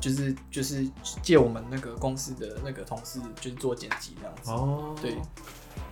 [0.00, 0.84] 就是就是
[1.22, 4.50] 借我们那个公司的那个同事，就是做剪辑这样子。
[4.50, 5.16] 哦，对，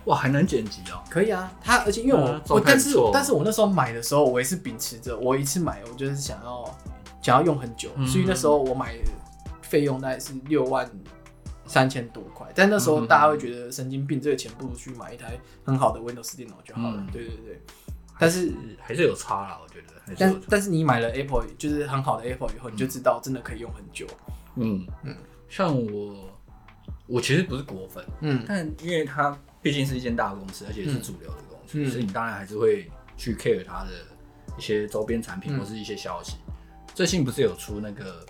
[0.05, 1.01] 哇，还能剪辑哦？
[1.09, 6.79] 可以啊，他而且因为我、嗯、我但是但是我那时候买的时候，我也是秉持着我一次买，我就是想要
[7.21, 8.95] 想要用很久，嗯、所以那时候我买
[9.61, 10.89] 费用大概是六万
[11.65, 12.47] 三千多块。
[12.55, 16.95] 但那时候大家会觉得神经病，这个钱不如去买一台很好的 Windows 电脑就好了。
[16.97, 17.61] 嗯、对对对。
[18.19, 20.15] 但是还是有差啦，我觉得。
[20.17, 24.05] 但但是你买了 Apple，就是很好的 Apple 以后，你就知道真的可以用很久。
[24.55, 25.15] 嗯嗯，
[25.49, 26.29] 像我，
[27.07, 33.91] 我其实不是果粉，嗯，但因为它毕竟是一间大公司，而且是主流的公司，所以你当然还是会去 care 它的
[34.57, 36.37] 一些周边产品或是一些消息。
[36.93, 38.25] 最近不是有出那个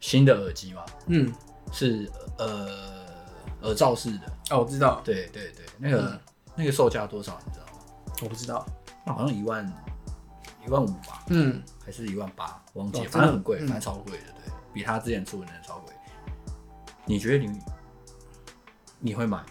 [0.00, 0.84] 新的耳机吗？
[1.06, 1.32] 嗯，
[1.72, 3.06] 是呃
[3.62, 4.32] 耳罩式的。
[4.50, 5.00] 哦，我知道。
[5.04, 6.20] 对对对，那个
[6.56, 7.38] 那个售价多少？
[7.46, 7.72] 你知道吗？
[8.22, 8.66] 我不知道。
[9.06, 9.64] 那好像一万
[10.66, 15.94] 一万五吧，嗯，还是一万八，忘记了，反正很贵，反正超贵的，对，比他之前出的那超贵。
[17.06, 17.58] 你觉得你
[18.98, 19.46] 你会买吗？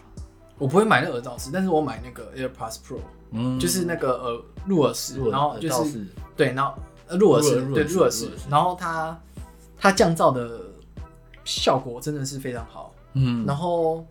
[0.60, 2.98] 我不会买那个耳罩式，但是我买那个 AirPods Pro，
[3.32, 6.74] 嗯，就是那个耳入耳式，然后就是对，然后
[7.18, 9.18] 入耳式，对，入耳式，然后它
[9.76, 10.60] 它降噪的
[11.44, 14.06] 效果真的是非常好，嗯，然后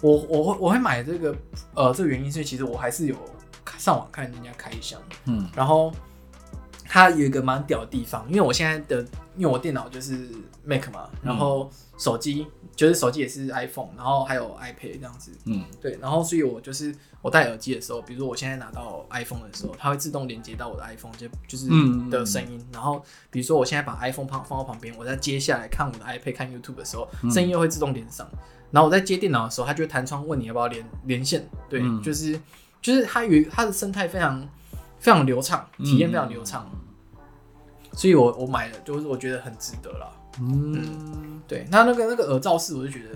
[0.00, 1.34] 我我会我会买这个
[1.74, 3.16] 呃这个原因是其实我还是有。
[3.78, 5.92] 上网看人家开箱，嗯，然后
[6.88, 9.02] 它有一个蛮屌的地方，因为我现在的，
[9.36, 10.28] 因为我电脑就是
[10.64, 21.68] Mac 嘛，然后手机就是手机也是 iPhone，然后还有 iPad 这样子，嗯，对，然后所以我就是我戴耳机的时候，比如说我现在拿到 iPhone 的时候，它会自动连接到我的 iPhone 就就是
[22.10, 28.28] 的声音，然后比如说我现在把 iPhone 放放到旁边，我在接下来看我的 iPad 看 YouTube 的时候，声音又会自动连上，
[28.70, 32.38] 然后我在接电脑的时候，它就会弹窗问你要不要连连线，对，就是。
[32.82, 34.48] 就是它有它的生态非常
[35.06, 36.78] 非常流畅，体验非常流畅，嗯、
[37.92, 40.10] 所以我我买了，就是我觉得很值得啦。
[40.40, 41.64] 嗯，嗯，对。
[41.70, 43.14] 那那个那个耳罩式，我就觉得，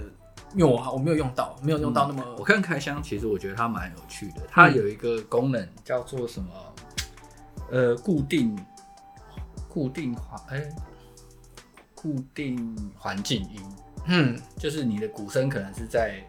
[0.54, 2.24] 因为我我没有用到，没有用到那么。
[2.38, 4.42] 我看开箱，其实我觉得它蛮有趣的。
[4.48, 6.48] 它有一个功能叫做什么？
[7.72, 8.56] 呃，固定
[9.68, 10.70] 固定环哎，
[11.92, 13.60] 固定环境音。
[14.06, 16.24] 嗯，就是你的鼓声可能是在。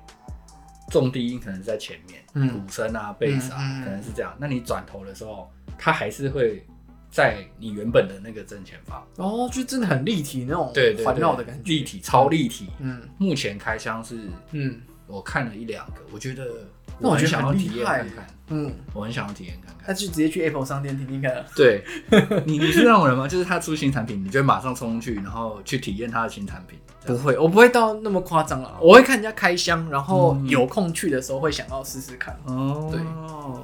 [0.91, 4.35] 重低音可能是在前面，嗯鼓声啊、贝斯啊，可能是这样。
[4.37, 5.49] 那你转头的时候，
[5.79, 6.63] 它还是会
[7.09, 9.03] 在你原本的那个正前方。
[9.15, 10.73] 哦，就真的很立体那种
[11.03, 12.67] 环绕的感觉，立体超立体。
[12.79, 16.67] 嗯，目前开箱是，嗯，我看了一两个，我觉得，
[17.01, 18.05] 那我很想要体验。
[18.53, 19.85] 嗯，我很想要体验看看。
[19.87, 21.45] 那就直接去 Apple 商店听听看。
[21.55, 21.85] 对，
[22.45, 23.25] 你你是那种人吗？
[23.25, 26.77] 就是他出新产品，你就马上冲去，然后去体验他的新产品。
[27.05, 28.77] 不会，我不会到那么夸张啊。
[28.81, 32.37] 我会看人家开箱，然后有空去的时候会想要试试看。
[32.45, 33.01] 哦，对，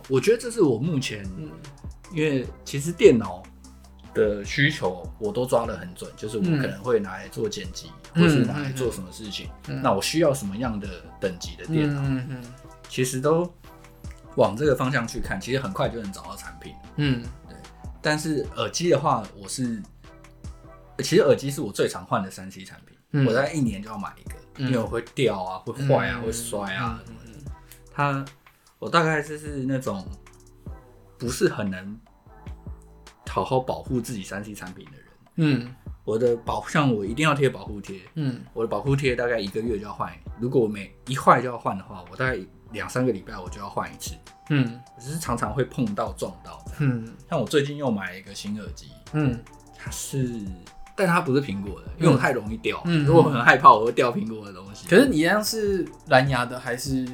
[0.08, 1.24] 我觉得这是我目前，
[2.14, 3.44] 因为其实电脑
[4.14, 9.50] 的需求我都抓得很准，就是我可能会拿来做剪辑，或是拿来做什么事情。
[9.84, 10.88] 那我需要什么样的
[11.20, 12.02] 等级的电脑？
[12.02, 12.44] 嗯嗯，
[12.88, 13.52] 其实都
[14.36, 16.74] 往这个方向去看，其实很快就能找到产品。
[16.96, 17.56] 嗯，对。
[18.02, 19.82] 但是耳机的话，我是，
[21.00, 23.26] 其实耳机是我最常换的三 C 产品。
[23.26, 27.52] 我大概一年就要买一个，因为我会掉啊，会坏啊，会摔啊什么的。
[27.92, 28.24] 它，
[28.80, 30.06] 我大概就是那种
[31.18, 31.98] 不是很能
[33.28, 35.08] 好好保护自己三 C 产品的人。
[35.38, 38.02] 嗯，我的保像我一定要贴保护贴。
[38.16, 42.38] 嗯，我的保护贴大概一个月就要换，如果我每一坏就要换的话，我大概
[42.72, 44.16] 两三个礼拜我就要换一次。
[44.50, 46.64] 嗯，只是常常会碰到撞到。
[46.80, 48.88] 嗯，像我最近又买了一个新耳机。
[49.14, 49.38] 嗯，
[49.78, 50.42] 它是。
[51.00, 52.82] 但它不是苹果的，因为我太容易掉。
[52.86, 54.88] 嗯，如果我很害怕我会掉苹果的东西。
[54.88, 57.06] 可是你一样是蓝牙的还是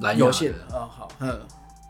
[0.00, 0.58] 蓝有线的？
[0.76, 1.40] 哦，好，嗯，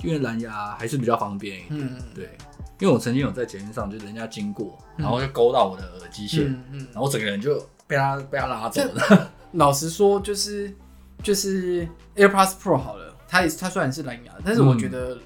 [0.04, 1.80] 因为蓝牙还是比较方便一点。
[1.80, 2.38] 嗯，对，
[2.78, 9.32] 因为我曾经有在捷运上，就人家经过，然后就勾到我的耳机线，嗯，然后我整个人就被他被他拉走了。
[9.54, 10.72] 老实说，就是
[11.20, 15.16] 就是 AirPods Pro 好了，它也它虽然是蓝牙，但是我觉得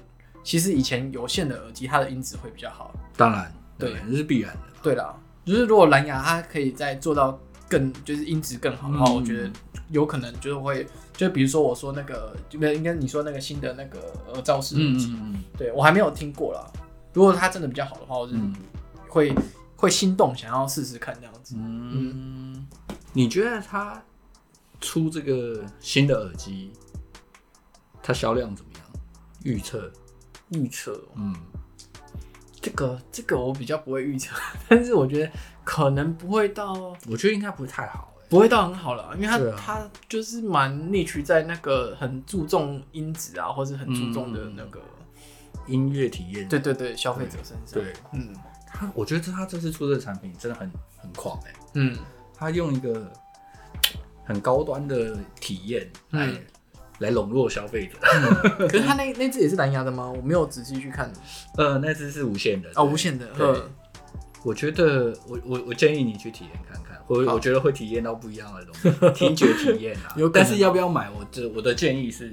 [0.43, 2.93] 其实以前有线的耳机它的音质会比较好。
[3.17, 4.61] 当然，对，这是必然的。
[4.83, 5.15] 对啦。
[5.43, 9.51] 就是如果蓝牙它可以再做到更就是音质更好的话，我觉得
[9.89, 10.87] 有可能就是会
[11.17, 13.99] 就比如说我说那个就应该你说那个新的那个
[14.33, 15.15] 耳罩式耳机，
[15.57, 16.63] 对我还没有听过啦。
[17.13, 18.35] 如果它真的比较好的话，我是
[19.07, 19.33] 会
[19.75, 21.55] 会心动想要试试看这样子。
[21.57, 22.67] 嗯，
[23.13, 23.99] 你觉得它
[24.81, 26.71] 出这个新的耳机，
[28.05, 28.81] 它销量怎么样？
[29.43, 29.91] 预测，
[30.49, 31.35] 预测，嗯，
[32.61, 34.35] 这个这个我比较不会预测，
[34.69, 35.31] 但是我觉得
[35.63, 44.79] 可能不会到，我觉得应该不会太好，不会到很好了，因为它、啊、他就是蛮 niche 在那个很注重音质啊，或是很注重的那个
[45.65, 48.35] 音乐体验，对对对，消费者身上，对，嗯，
[48.67, 51.97] 他我觉得他这次出的产品真的很很狂哎、欸，嗯，
[52.35, 53.11] 他用一个
[54.23, 56.31] 很高端的体验来。
[56.99, 57.97] 嗯来笼络消费者，
[58.69, 60.09] 可是他那那只也是蓝牙的吗？
[60.09, 61.11] 我没有仔细去看。
[61.57, 63.27] 呃，那只是无线的哦，无线的。
[63.37, 63.61] 对，
[64.45, 70.13] 我觉得我我我建议你去体验看看，我我觉得会体验到不一样的东西， 听觉体验啊。
[70.15, 71.09] 有，但是要不要买？
[71.11, 72.29] 我这我的建议是，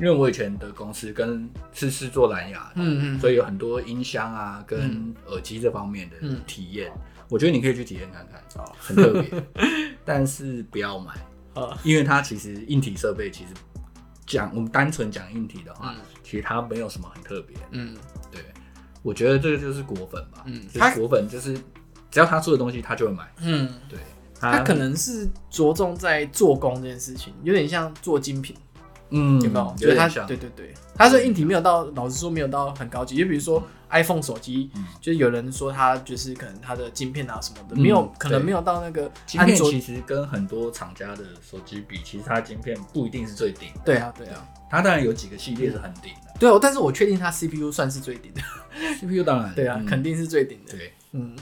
[0.00, 6.90] 因为我以前的公司跟是是做蓝牙的，嗯嗯，所以有很多音箱啊跟耳机这方面的体验，
[7.28, 8.42] 我觉得你可以去体验看看，
[8.78, 9.44] 很特别。
[10.06, 11.12] 但是不要买，
[11.84, 13.50] 因为它其实硬体设备其实。
[14.26, 17.56] 讲我们单纯讲硬体的话，嗯、其实它没有什么很特别。
[17.70, 17.96] 嗯，
[18.30, 18.44] 对，
[19.02, 20.42] 我觉得这个就是果粉吧。
[20.46, 21.54] 嗯，他果粉就是
[22.10, 23.32] 只要他出的东西，他就会买。
[23.38, 23.98] 嗯，对，
[24.40, 28.56] 他可能是着重在做工这件事情，有点像做精品。
[29.10, 29.74] 嗯，有没有？
[29.78, 33.16] 觉得它对对对，他说硬体没有到，老实说没有到很高级。
[33.16, 34.70] 就比如说 iPhone 手机，
[35.00, 39.56] 就是有人说它就是可能它的晶片啊什么的，没有可能没有到那个晶片。
[39.56, 43.68] 其实跟很多厂家的手机比，其实它的晶片不一定是最顶。
[43.84, 46.32] 对啊，对啊，它当然有几个系列是很顶的。
[46.38, 48.42] 对，哦但是我确定它 CPU 算是最顶的。
[48.98, 50.72] CPU 当然对啊，肯定是最顶的。
[50.72, 51.36] 对，嗯。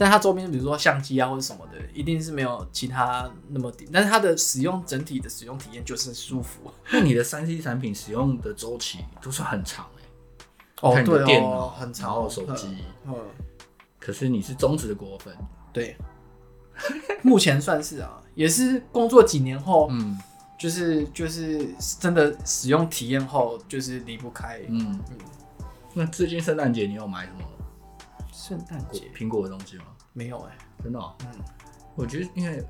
[0.00, 3.88] 但它周边，比如说相机啊或者什么的，一定是没有其他那么顶。
[3.92, 6.72] 但是它的使用整体的使用体验就是舒服。
[6.92, 9.86] 那你的三 C 产品使用的周期都是很长
[10.80, 12.10] 哦，对电脑哦，很长。
[12.10, 13.14] 然后手机，嗯。
[13.98, 15.36] 可是你是忠实的果粉。
[15.72, 15.96] 对。
[17.22, 20.16] 目前算是啊，也是工作几年后，嗯，
[20.58, 24.60] 就是就是真的使用体验后，就是离不开。
[24.68, 25.16] 嗯嗯。
[25.94, 27.38] 那最近圣诞节你有买什么？
[28.32, 29.86] 圣诞节苹果的东西吗？
[30.12, 31.14] 没有哎、欸，真的、喔。
[31.24, 31.26] 嗯，
[31.96, 32.64] 我觉得，因为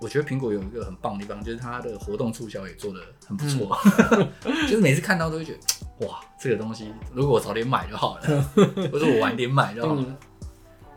[0.00, 3.76] 我觉得苹果有一个很棒的地方，就是它的活动促销也做的很不错。
[4.44, 5.58] 嗯、 就是每次看到都会觉得，
[6.00, 8.42] 哇，这个东西如果我早点买就好了，
[8.90, 10.16] 或者我晚点买就好了，嗯、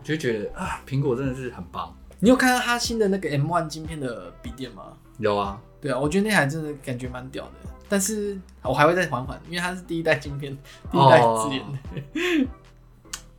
[0.04, 1.94] 就觉得啊，苹果真的是很棒。
[2.20, 4.94] 你有看到它新的那个 M1 晶片的笔电吗？
[5.18, 7.52] 有啊，对啊，我觉得那台真的感觉蛮屌的。
[7.90, 10.58] 但是我还会再缓缓，因为它是第一代晶片，
[10.92, 12.48] 第一代自研的。
[12.48, 12.48] 哦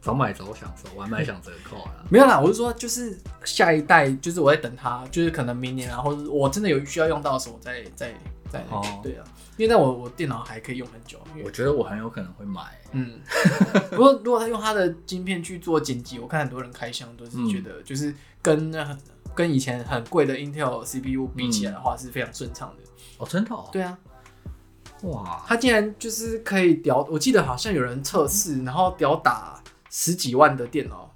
[0.05, 2.05] 早买早享受，晚买享折扣啊！
[2.13, 8.15] 没有啦，我是说，就是下一代，就是我在等它，就是可能明年啊，或者我真的有需要用到的时候，我再再
[8.51, 9.25] 再哦，对啊，
[9.57, 11.19] 因为那我我电脑还可以用很久。
[11.43, 12.61] 我觉得我很有可能会买，
[12.93, 13.19] 嗯。
[13.93, 18.95] 不过如果他用他的晶片去做剪辑，我看很多人开箱都是觉得，就是跟那
[19.35, 22.85] 跟以前很贵的 Intel CPU 比起来的话，是非常顺畅的。
[23.17, 23.51] 哦，真的？
[23.73, 23.97] 对啊。
[25.05, 29.59] 哇，他竟然就是可以屌，我记得好像有人测试，然后屌打。
[29.97, 31.09] 十几万的电脑，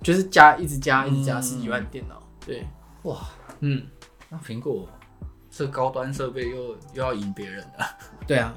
[0.00, 2.66] 就是加一直加一直加十几万电脑，嗯、对，
[3.02, 3.18] 哇，
[3.58, 3.84] 嗯，
[4.28, 4.88] 那苹果
[5.50, 7.98] 这高端设备又又要赢别人了，
[8.28, 8.56] 对啊，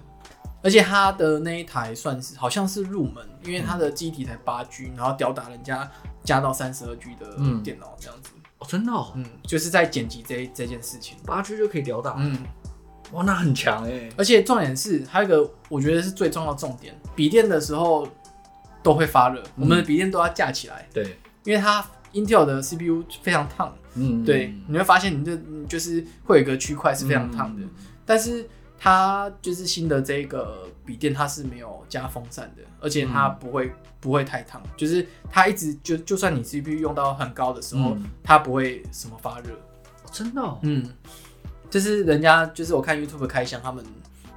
[0.61, 5.89] 而且它的那一台算是好像是入门，因为它的机体才八 G，然后吊打人家
[6.23, 12.37] 加到三十二 G 的电脑这样子，嗯、哦，真的，哦，嗯，就是在剪辑这这件事情，八 G 就可以吊打，嗯，
[13.13, 18.07] 哇，那很强哎，而且重点是还有一个我觉得是最重要的重点，笔电的时候。
[18.83, 20.87] 都会发热，嗯、我们的笔电都要架起来。
[20.93, 23.75] 对，因为它 Intel 的 CPU 非常烫。
[23.95, 27.61] 嗯，对，你会发现你这就是会有一个区块是非常烫的。
[27.63, 27.69] 嗯、
[28.05, 39.49] 但是它就是新的这个笔电，它是没有加风扇的，而且它不会、嗯、不会太烫，就是它一直就就算你 CPU 用到很高的时候，嗯、它不会什么发热。
[40.11, 40.59] 真的、哦？
[40.63, 40.83] 嗯，
[41.69, 43.83] 这是人家就是我看 YouTube 开箱，他们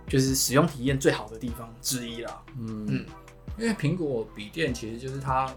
[0.07, 2.43] 就是使用体验最好的地方之一啦。
[2.59, 2.87] 嗯。
[2.89, 3.05] 嗯
[3.59, 5.49] 因为苹果笔电其实就是它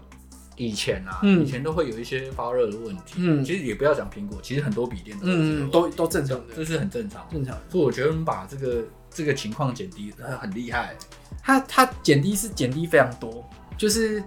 [0.56, 3.14] 以前啊，嗯、以前都会有一些发热的问题。
[3.16, 7.62] 嗯，其实也不要讲苹果，其实很多笔电都嗯都都正常的，这是很正常，正常的。
[7.70, 10.94] 所以我觉得我们把这个这个情况减低，很厉害。
[11.42, 14.22] 它它减低是减低非常多，就是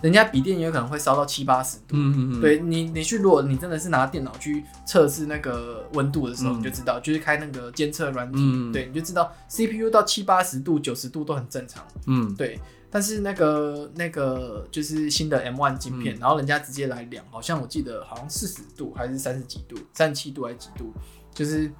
[0.00, 1.96] 人家笔电也有可能会烧到七八十度。
[1.96, 2.40] 嗯嗯嗯。
[2.40, 11.84] 对你你去，如果你真的是拿电脑去测试那个温度的时候，嗯、你就知道，就是开那个监测软体，嗯、对，你就知道 CPU 到七八十度、九十度都很正常。
[12.06, 12.60] 嗯，对。
[12.94, 20.92] 但是那个那个就是新的 M1 晶片，嗯、然后人家直接来量，好像我记得好像四十度还是三十几度，三十七度还是几度，
[21.32, 21.72] 就是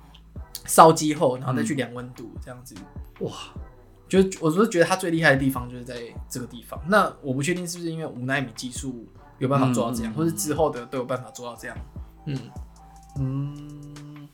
[0.64, 2.74] 烧机后，然后再去量温度这样子。
[3.20, 3.32] 嗯、哇，
[4.08, 6.80] 就我是觉得它最厉害的地方就是在这个地方。
[6.88, 9.06] 那我不确定是不是因为五纳米技术
[9.38, 11.76] 有办法做到这样，嗯、或是之后的都有办法做到这样。
[12.24, 12.38] 嗯
[13.18, 14.26] 嗯，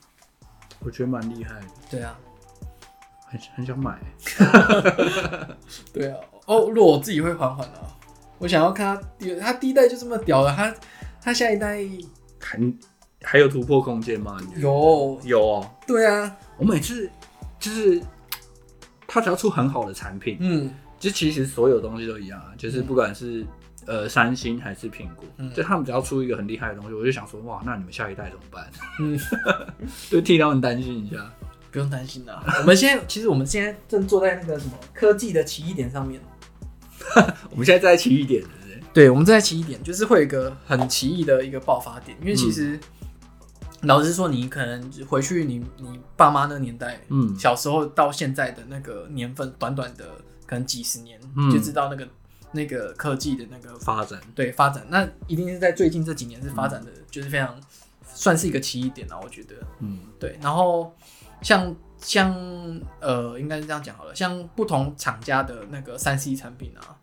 [0.78, 1.66] 我觉得蛮厉害的。
[1.90, 2.16] 对啊。
[3.30, 4.00] 很很想买。
[5.92, 7.80] 对啊，哦，如果我自己会缓缓的，
[8.38, 10.74] 我想要看他第他第一代就这么屌了，他
[11.20, 11.78] 他下一代
[12.40, 12.58] 还
[13.22, 14.38] 还有突破空间吗？
[14.56, 15.70] 有有哦。
[15.86, 17.10] 对啊，我每次
[17.60, 18.00] 就是
[19.06, 23.42] 他只要出很好的产品，嗯，就其实所有东西都一样啊，就是不管是、
[23.84, 28.66] 嗯、呃三星还是苹果，嗯、就他们只要出一个很厉害的东西，我就想说哇，那你们下一代怎么办？
[29.00, 29.20] 嗯，
[30.08, 31.30] 就替他们担心一下。
[31.70, 36.18] 不用担心啦，我们现在其实我们现在正坐在那个什么科技的奇异点上面。
[37.50, 38.82] 我们现在在奇异点，对不对？
[38.92, 42.16] 对，我们在奇异点，就是会有一个很奇异的一个爆发点。
[42.20, 42.80] 因为其实、嗯、
[43.82, 50.04] 老实说，你可能回去你你爸妈那个年代，嗯，小时候到现在的那个年份，短短的
[50.46, 52.08] 可能几十年，嗯、就知道那个
[52.52, 54.20] 那个科技的那个发展。
[54.34, 57.58] 对，发展那一定是在最近这几年是发展的，嗯、就是非常
[58.12, 59.54] 算是一个奇异点啊，我觉得。
[59.80, 60.94] 嗯，对，然后。
[61.40, 62.32] 像像
[63.00, 64.14] 呃，应该是这样讲好了。
[64.14, 66.96] 像不同厂家的那个三 C 产品啊，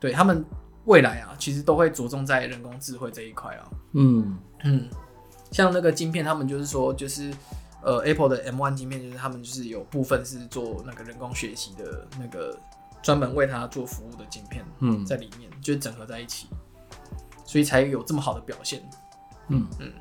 [0.00, 0.44] 对他们
[0.86, 3.68] 未来啊，其实都会着重在人工智慧这一块啊。
[3.92, 4.88] 嗯嗯，
[5.50, 7.32] 像那个晶片，他们就是说，就是
[7.82, 12.58] 呃，Apple 的 M1 晶片，就是他们就是有部分是做那个人工学习的那个
[13.02, 16.48] 专门为他做服务的晶片，嗯，在里面就是整合在一起，
[17.44, 18.82] 所以才有这么好的表现。
[19.48, 19.92] 嗯嗯，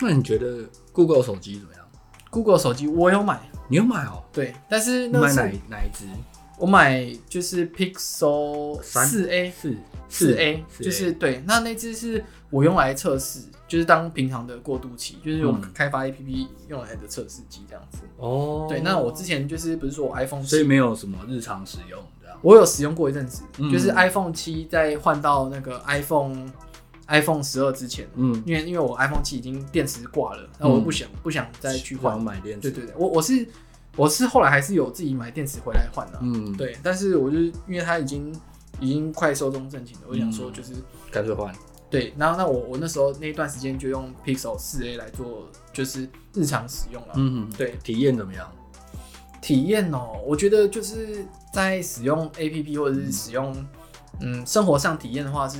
[0.00, 1.79] 那你觉得 Google 手机怎么样
[2.30, 4.22] ？Google 手机我有买，你有买哦？
[4.32, 6.04] 对，但是那买哪哪一只？
[6.56, 9.76] 我买就是 Pixel 四 A 四
[10.08, 18.00] 四 A，就是对，那那只是我用来测试，就是当平常的过渡期，就是用开发 APP 用来的测试机这样子。
[18.18, 22.38] 哦，对，那我之前就是不是说我 iPhone 七，所以没有什么日常使用这样。
[22.42, 26.50] 我有使用过一阵子，就是 iPhone 七再换到那个 iPhone。
[27.10, 32.70] iPhone 十二之前，嗯，因为因为我 iPhone 七已经电池挂了，那、嗯、我不想不想再去换买电池。
[32.70, 33.46] 对对对，我我是
[33.96, 36.76] 我是后来还是有自己买电池回来换的，嗯，对。
[36.82, 38.32] 但是我就因为它已经
[38.78, 40.72] 已经快寿终正寝了，我想说就是
[41.10, 41.52] 干脆换。
[41.90, 47.14] 对，然后那我我那时候那一段时间就用 Pixel 四 A 来做，就是日常使用了。
[47.16, 48.48] 嗯嗯，对，体验怎么样？
[49.42, 53.52] 体验哦、喔，我觉得就是在使用 APP 或者是使用
[54.20, 55.58] 嗯，嗯生活上体验的话是。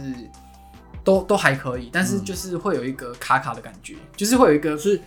[1.04, 5.00] 都都还可以，但是就是会有一个卡卡的感觉，嗯、就是会有一个是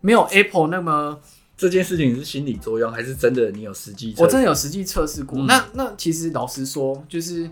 [0.00, 1.18] 没有 Apple 那么
[1.56, 3.50] 这件事情是心理作用还是真的？
[3.50, 4.14] 你有实际？
[4.18, 5.38] 我真的有实际测试过。
[5.38, 7.50] 嗯、那那其实老实说，就是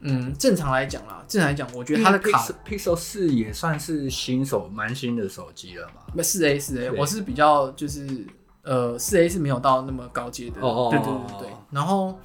[0.00, 6.02] 嗯，正常来讲啦，正常来讲，我觉得它的卡 Pixel 四也算是新手蛮新的手机了嘛。
[6.14, 8.26] 那四 A 四 A，我是比较就是
[8.62, 10.60] 呃四 A 是没有到那么高阶的。
[10.60, 12.18] 哦哦，对对对对，然后。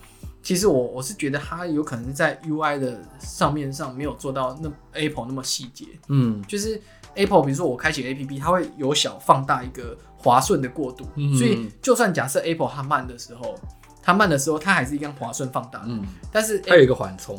[0.47, 6.81] 其实我我是觉得它有可能是在 UI 的上面上没有做到那 Apple 那么细节，嗯，就是
[7.15, 13.60] Apple 比如说我开启 APP，它会由小放大一个滑顺的过渡，嗯、所以就算假设 Apple 它慢的时候，
[14.01, 17.38] 它慢的时候它还是一样滑顺放大，嗯，但是它有一个缓冲，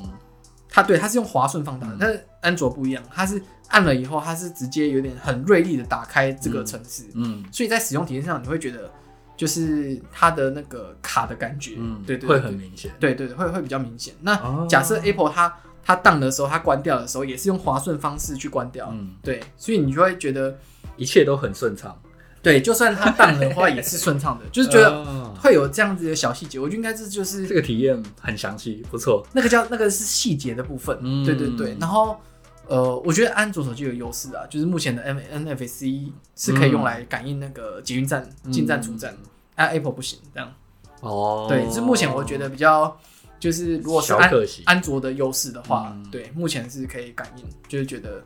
[0.68, 8.92] 它对它是用滑顺放大的，嗯、但是安卓不一样，它是按了以后它是直接有点很锐利的打开这个程式，嗯，所以在使用体验上你会觉得。
[9.38, 14.12] 就是它的那个卡的感觉，嗯，对对，会很明显，对对对，会会比较明显。
[14.22, 20.59] 那假设 Apple 它它当的时候，它关掉的时候，也是用滑顺方式去关掉，嗯，对，所以你就会觉得
[20.96, 21.96] 一切都很顺畅。
[22.42, 25.05] 对，就算它当的话，也是顺畅的， 就是觉得
[25.40, 26.59] 会有这样子的小细节。
[26.59, 29.24] 我觉得应该是就是这个体验很详细，不错。
[29.33, 31.77] 那个叫那个是细节的部分，嗯，对对对。
[31.81, 32.18] 然后。
[32.68, 39.16] 呃，我觉得安卓手机有优势啊，就是目前的 NFC 是可以用来感应那个捷运站进站出站，
[39.54, 40.54] 啊 Apple 不行这样。
[41.00, 42.94] 哦，对，是目前我觉得比较
[43.40, 44.31] 就是如果是安
[44.66, 48.22] 安卓的优势的话，对，目前是可以感应，就是觉得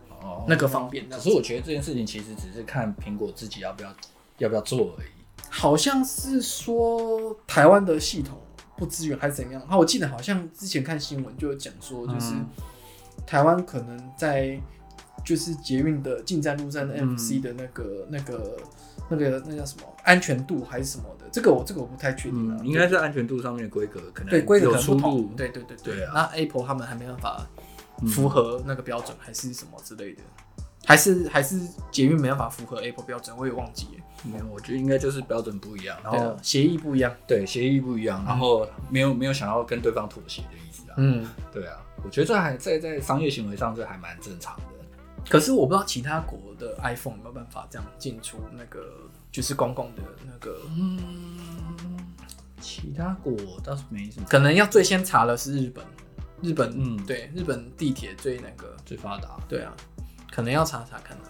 [0.48, 1.08] 那个方便。
[1.08, 3.94] 可是我觉得这件事情其实只是看苹果自己要不要
[4.38, 5.08] 要不要做而已。
[5.50, 8.40] 好像是说台湾的系统
[8.76, 9.64] 不支援还是怎样？
[9.70, 12.34] 那我记得好像之前看新闻就有讲说就是。
[13.26, 14.58] 台湾可能在
[15.24, 18.56] 就是捷运的进站入站的 NFC 的那个、嗯、那个
[19.08, 22.56] 那个那叫什么安全度还是什么的，这个我这个我不太确定啊。
[22.60, 26.06] 嗯、应该是安全度上面的规格可能对规格出入，对对对对。
[26.12, 27.46] 那 Apple 他们还没办法
[28.08, 30.22] 符合那个标准，还是什么之类的，
[30.58, 31.60] 嗯、还是还是
[31.92, 34.02] 捷运没办法符合 Apple 标准，我也忘记了。
[34.24, 37.14] 没有，我觉得应该就是标准不一样，然后协议不一样。
[37.26, 40.94] 对，协议不一样，然后没有没有想要跟对方妥协的意思啊。
[40.96, 41.78] 嗯，对啊。
[42.04, 44.62] 我觉得这还在在商业行为上，这还蛮正常的。
[45.28, 48.80] 可是我不知道其他国的 iPhone 有没有办法这样进出那个
[49.30, 50.60] 就是公共的那个。
[50.76, 50.98] 嗯，
[52.60, 53.32] 其他国
[53.62, 54.26] 倒是没什么。
[54.28, 55.84] 可能要最先查的是日本。
[56.42, 59.38] 日本，嗯，对，日本地铁最那个最发达。
[59.48, 59.72] 对啊，
[60.32, 61.22] 可能要查查看啊。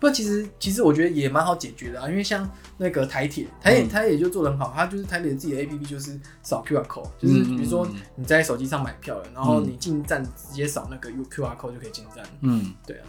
[0.00, 12.24] 不，其实其实我觉得也蛮好解决的啊，因为像那个台铁，台铁台铁也就做得很好，它就是台铁自己的 APP 就是扫 QR code，就是比如说你在手机上买票了，然后你进站直接扫那个 U QR code 就可以进站。
[12.42, 13.06] 嗯，对啊，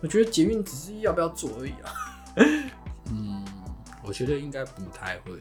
[0.00, 1.92] 我觉得捷运只是要不要做而已啊。
[3.12, 3.44] 嗯，
[4.02, 5.32] 我觉得应该不太会，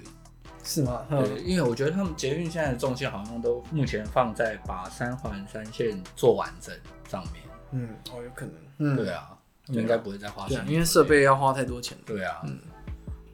[0.65, 1.05] 是吗？
[1.09, 6.75] 对，因为我觉得他们捷运现在的重心好像都目前放在把三环三线做完整
[7.07, 7.35] 上面。
[7.71, 8.55] 嗯，哦，有可能。
[8.79, 9.29] 嗯，对啊。
[9.69, 11.97] 应该不会再花钱，因为设备要花太多钱。
[12.05, 12.57] 对啊，嗯，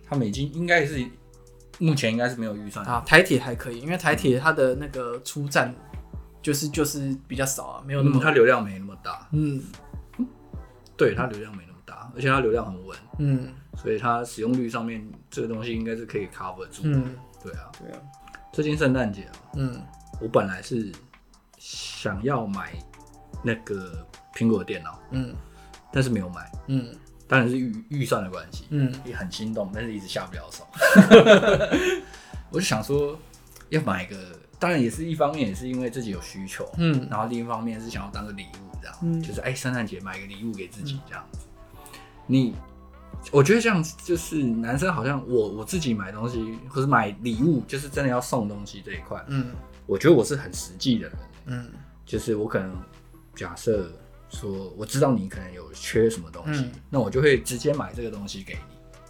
[0.08, 1.06] 他们已经应该是
[1.80, 3.04] 目前应该是没有预算啊。
[3.06, 5.74] 台铁还可以，因为台铁它的那个出站
[6.42, 9.28] 就是就是比较少啊，没有那么它流量没那么大。
[9.32, 9.62] 嗯，
[10.98, 12.98] 对，它流量没那么大，而且它流量很稳。
[13.20, 16.82] 嗯，所以它使用率上面这个东西应该是可以 cover 住。
[16.84, 18.00] 嗯，对啊，对啊。
[18.54, 19.82] 最近圣诞节啊，嗯，
[20.22, 20.92] 我本来是
[21.58, 22.74] 想要买
[23.44, 25.36] 那个苹果电脑，嗯。
[25.96, 26.94] 但是没有买，嗯，
[27.26, 30.68] 当然是预预算的关系，嗯，也很心动，但是一直下不了手。
[32.52, 33.18] 我就想说
[33.70, 41.40] 要买一个，当然也是一方面也是因为自己有需求，嗯，然后另一方面是想要当个礼物这样，嗯，就是哎，圣诞节买个礼物给自己这样子。
[41.64, 42.56] 嗯、你，
[43.32, 49.54] 我觉得这样就是男生好像我我自己买东西或者买礼物，就是真的要送东西这一块，嗯，
[49.86, 51.72] 我觉得我是很实际的人，嗯，
[52.06, 52.76] 就是我可能
[53.34, 53.90] 假设。
[54.36, 58.60] 说我知道你可能有缺什么东西，嗯、那我就会直接买这个东西给你。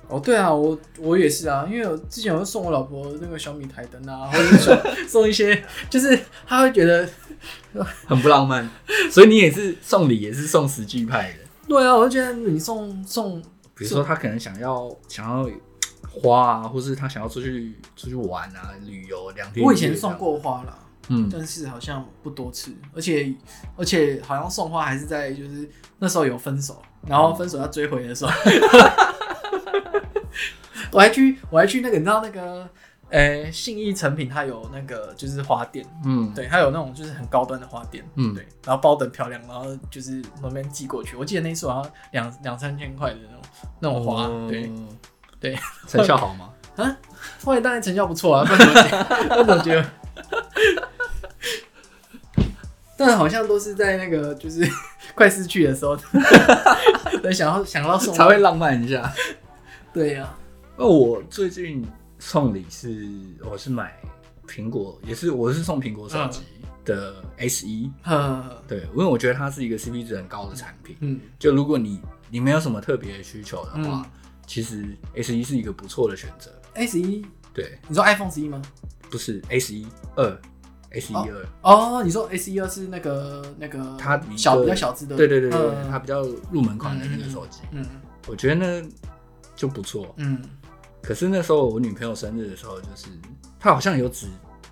[0.08, 7.10] 哦，对啊，我我也是啊，因为我之前有送我老婆那个小米台灯啊， 或者送送一些，就是她会觉得
[8.06, 8.70] 很不浪漫，
[9.10, 11.40] 所以你也是送礼也是送实际派的。
[11.68, 13.42] 对啊，我就觉得你送送，
[13.74, 15.50] 比如说他可能想要想要
[16.08, 19.66] 花啊，或是他想要出去出去玩啊，旅游两天。
[19.66, 20.78] 我以前送过花了。
[21.10, 23.34] 嗯，但是好像不多次，而且
[23.78, 28.32] 而且好像送花还是在就是那时候有分手，然后分手要追回的时候，
[30.91, 32.68] 我还去我还去那个你知道那个
[33.10, 43.41] 呃信义诚品，它有那个就是花店，嗯，对，它有那种就是很高端的花店，嗯，对，然后包的很漂亮，然后就是那边寄过去，我记得那次好像两两三千块的那种
[43.80, 44.72] 那种花，哦、对
[45.39, 46.49] 对，成效好吗？
[46.78, 46.97] 啊，
[47.43, 48.47] 后来当然成效不错啊？
[49.38, 49.86] 我怎么觉得？
[52.98, 54.66] 但好像都是在那个就是
[55.14, 55.98] 快失去的时候，
[57.22, 59.12] 对，想要想要送才会浪漫一下。
[59.93, 60.38] 对呀、啊，
[60.78, 61.86] 那我最近
[62.20, 63.08] 送礼是
[63.50, 63.98] 我是买
[64.48, 66.41] 苹果，也是我是送苹果手机
[66.84, 67.91] 的 S 一。
[68.06, 70.96] 嗯，对，因为我觉得它是一个 CP 值很高的产品。
[71.00, 74.06] 嗯，就如果你你没有什么特别的需求的话，嗯、
[74.46, 76.52] 其实 S 一是一个不错的选择。
[76.74, 78.62] S 一，对，你说 iPhone 十一吗？
[79.10, 80.41] 不是 S 一二。
[81.00, 81.46] S 一二。
[81.62, 86.22] 哦，你说 S 一二是那个那个它小比较小只的，对对对对，它比较
[86.52, 87.86] 入门款的那个手机，嗯，
[88.28, 88.89] 我觉得呢
[89.56, 90.41] 就不错，嗯，
[91.02, 93.08] 可是那时候我女朋友生日的时候，就是
[93.60, 94.28] 她好像有只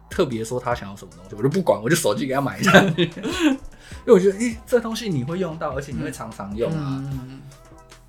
[0.10, 7.04] 特别说她想要什么东西，我就不管，我就手机给她买一下， 因为我觉得诶，这东西你会用到，而且你会常常用啊，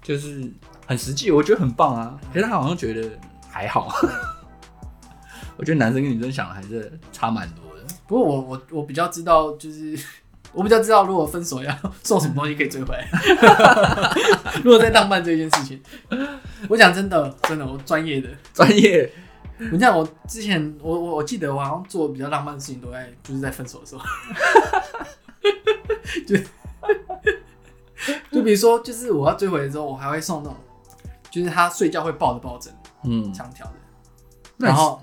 [0.03, 0.51] 就是
[0.87, 2.19] 很实际，我觉得很棒啊。
[2.33, 3.11] 可是她好像觉得
[3.51, 3.93] 还好，
[5.57, 7.64] 我觉得男生跟女生想的还是差蛮多。
[8.07, 9.99] 不过我我我比较知道，就是
[10.53, 13.09] 我比较知道，如果分手要送什么东西可以追回来。
[14.63, 15.83] 如果在浪漫这件事情，
[16.69, 19.11] 我讲真的，真的，我专业的专业。
[19.71, 24.03] 你像我之前，我我我记得我好像做比较浪漫的事情，都在就是在分手的时候。
[26.27, 26.37] 就
[28.31, 30.57] 就比如说，就是我要追回的时候，我还会送那种，
[31.31, 32.75] 就是他睡觉会抱的抱枕，
[33.05, 33.73] 嗯，长条的。
[34.59, 35.01] 然后，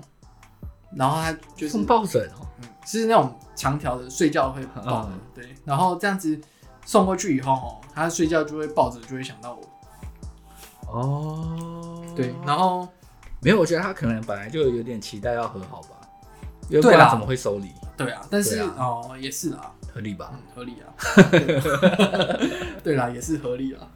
[0.96, 2.46] 然后他就是送抱枕哦。
[2.84, 5.54] 是那种长条的，睡觉会抱的，嗯、对。
[5.64, 6.40] 然后这样子
[6.84, 9.62] 送过去以后，哦，他睡觉就会抱着，就会想到我。
[10.92, 12.34] 哦，对。
[12.44, 12.88] 然后
[13.40, 15.88] 没有，我觉得他可能本来就有点期待要和好吧。
[16.68, 17.70] 因为不然怎么会收礼？
[17.96, 20.32] 对啊，但是啊哦，也是啊，合理吧？
[20.32, 20.88] 嗯、合理啊。
[22.82, 23.86] 对啦，也是合理啊。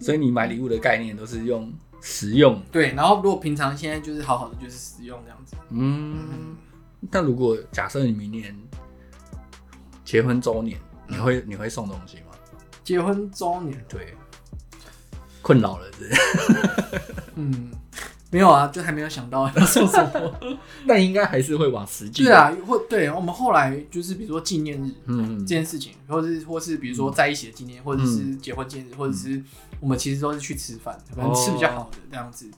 [0.00, 2.60] 所以你买礼物的概念都是用实用。
[2.72, 5.54] 对，然后如果平常现在就是好好的，就是实用这样子。
[5.70, 6.18] 嗯。
[6.30, 6.56] 嗯
[7.10, 8.56] 但如果假设你明年
[10.04, 10.78] 结婚周年，
[11.08, 12.32] 你会、嗯、你会送东西吗？
[12.84, 14.14] 结婚周年，对，
[15.40, 17.02] 困扰了是不是？
[17.36, 17.70] 嗯，
[18.30, 20.58] 没有啊，就还没有想到要送什么。
[20.86, 22.24] 但应该还是会往实际。
[22.24, 29.42] 对啊，或对我们后来就是比如说纪念日，嗯，这件事情，或是或是比如说在一起的纪念，或者是结婚纪念日，或者是
[29.80, 32.50] 我们其实都是去吃饭，可能吃比较好的这样子。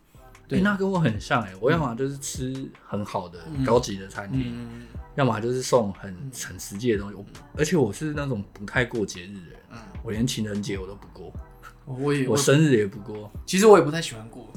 [0.47, 4.55] 对，那跟我很像哎，我要么就是吃很好的高级的餐厅，
[5.14, 6.14] 要么就是送很
[6.47, 7.14] 很实际的东西。
[7.14, 7.24] 我
[7.57, 9.61] 而且我是那种不太过节日的人，
[10.03, 11.32] 我连情人节我都不过。
[11.86, 13.30] 我也我生日也不过。
[13.45, 14.51] 其实我也不太喜欢过。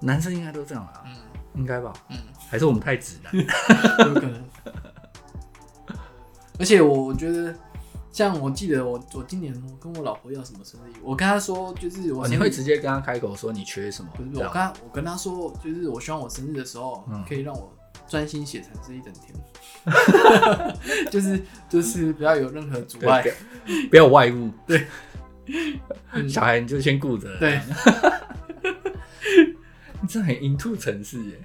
[0.00, 1.02] 男生应该都这样啊。
[1.06, 1.16] 嗯，
[1.54, 1.92] 应该吧。
[2.10, 2.18] 嗯，
[2.50, 3.34] 还是我们太直男。
[4.08, 4.44] 有可能。
[6.58, 7.54] 而且我我觉得，
[8.14, 14.08] 像我记得我我今年我跟我老婆要什么生日礼物，我跟她说就是我、哦、你会直接跟她开口说你缺什么？
[14.16, 19.34] 不是，我跟她我跟她说就是我希望我生日的时候可以让我专心写程式一整天，
[19.86, 20.76] 嗯、
[21.10, 23.24] 就是就是不要有任何阻碍，
[23.90, 24.48] 不要有外物。
[24.64, 24.86] 对，
[26.30, 27.36] 小孩你就先顾着。
[27.40, 27.60] 对，
[30.00, 31.40] 你这很 into 城市耶，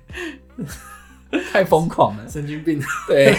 [1.51, 2.79] 太疯狂了，神经病。
[3.07, 3.35] 对。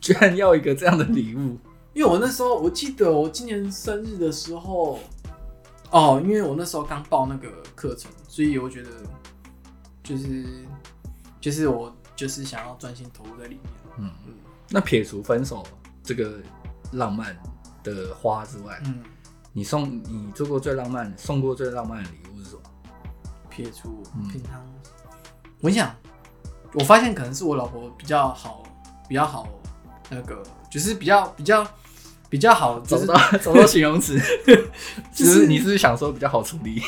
[0.00, 1.58] 居然要一个这样的礼物，
[1.94, 4.98] 因为我那时候我记得我今年生日的时候，
[5.90, 8.90] 哦，因为我那时候刚报那个课程，所以我觉得
[10.02, 10.44] 就是
[11.40, 13.64] 就是我就是想要专心投入在里面。
[13.98, 14.34] 嗯嗯。
[14.68, 15.62] 那撇除分手
[16.02, 16.40] 这个
[16.92, 17.36] 浪漫
[17.82, 19.02] 的花之外，嗯，
[19.52, 22.62] 你送你做过最浪漫、送过最浪漫的礼物是什么？
[23.48, 25.94] 撇除平常，嗯、我想
[26.72, 28.62] 我发现可能是我老婆比较好。
[29.06, 29.46] 比较好，
[30.08, 31.62] 那个就是比较比较
[32.34, 34.18] 比较好，找到 找到形容词，
[35.14, 36.82] 就是你是想说比较好处理，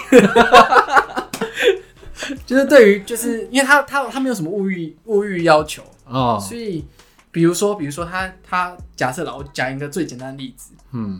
[2.45, 6.85] 就是对于就是因为他他他没有什么物欲物欲要求哦，所以
[7.31, 11.17] 比如说比如说他他假设了，我讲一个最简单的例子，嗯，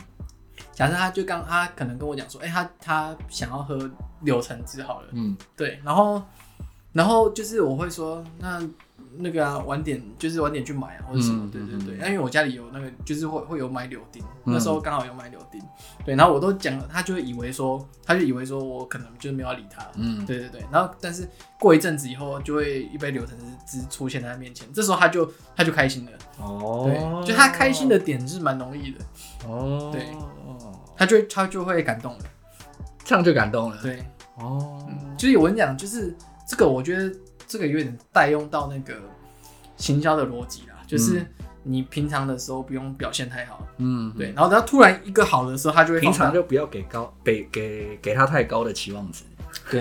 [0.73, 3.89] 假设他就刚他可能跟我讲说，哎、欸，他他想要喝
[4.23, 6.21] 柳橙汁好了，嗯，对，然后
[6.97, 8.67] 然后就是我会说那。
[9.19, 12.07] 那个啊，晚点就是晚点去买啊，或者什么，嗯、对对对。
[12.07, 15.59] 因为我家里有那个，就是会会有买柳丁，嗯、那时候刚好有买柳丁，
[16.05, 16.13] 对。
[16.15, 20.63] 然后我都讲了，他就会以为说，他就以为说我可能就是没有要理他，嗯，对对对。
[20.71, 21.27] 然后但是
[21.59, 23.35] 过一阵子以后，就会一杯柳橙
[23.65, 28.99] 汁出现在他面前，这时候他就他就开心了，哦，对，就他开心的点是蛮容易的，
[29.47, 30.15] 哦，对，
[30.95, 32.19] 他就他就会感动了，
[33.03, 34.85] 这样就感动了，对，哦，
[35.17, 36.15] 就是我跟你讲，就是
[36.47, 37.13] 这个，我觉得。
[37.49, 38.93] 这个有点代用到那个
[39.77, 41.25] 行销的逻辑啦，就是
[41.63, 49.23] 你平常的时候不用表现太好，嗯，对，然后他突然一个好的时候，他就会平常就不要给高，给给给他太高的期望值，
[49.71, 49.79] 对，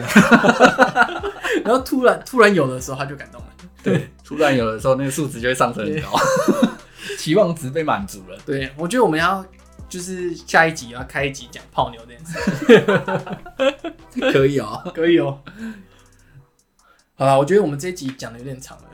[1.65, 3.49] 然后突然突然有的时候他就感动了，
[3.83, 6.17] 对，突然有的时候那个数值就会上升很高，
[7.19, 9.45] 期望值被满足了，对，我觉得我们要
[9.89, 12.39] 就是下一集要开一集讲泡妞这件事，
[14.33, 15.43] 可以哦，可以哦。
[17.17, 18.85] 好了，我觉得我们这一集讲的有点长了，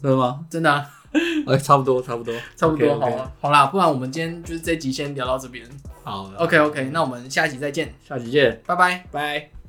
[0.00, 0.40] 真的吗？
[0.48, 0.88] 真的啊，
[1.46, 5.68] 哎，差不多，差不多，差不多.好了，好啦，不然我们今天就是这一集先聊到这边。
[6.04, 9.61] 好的，OK OK，那我们下一集再见，下集见，拜拜，拜。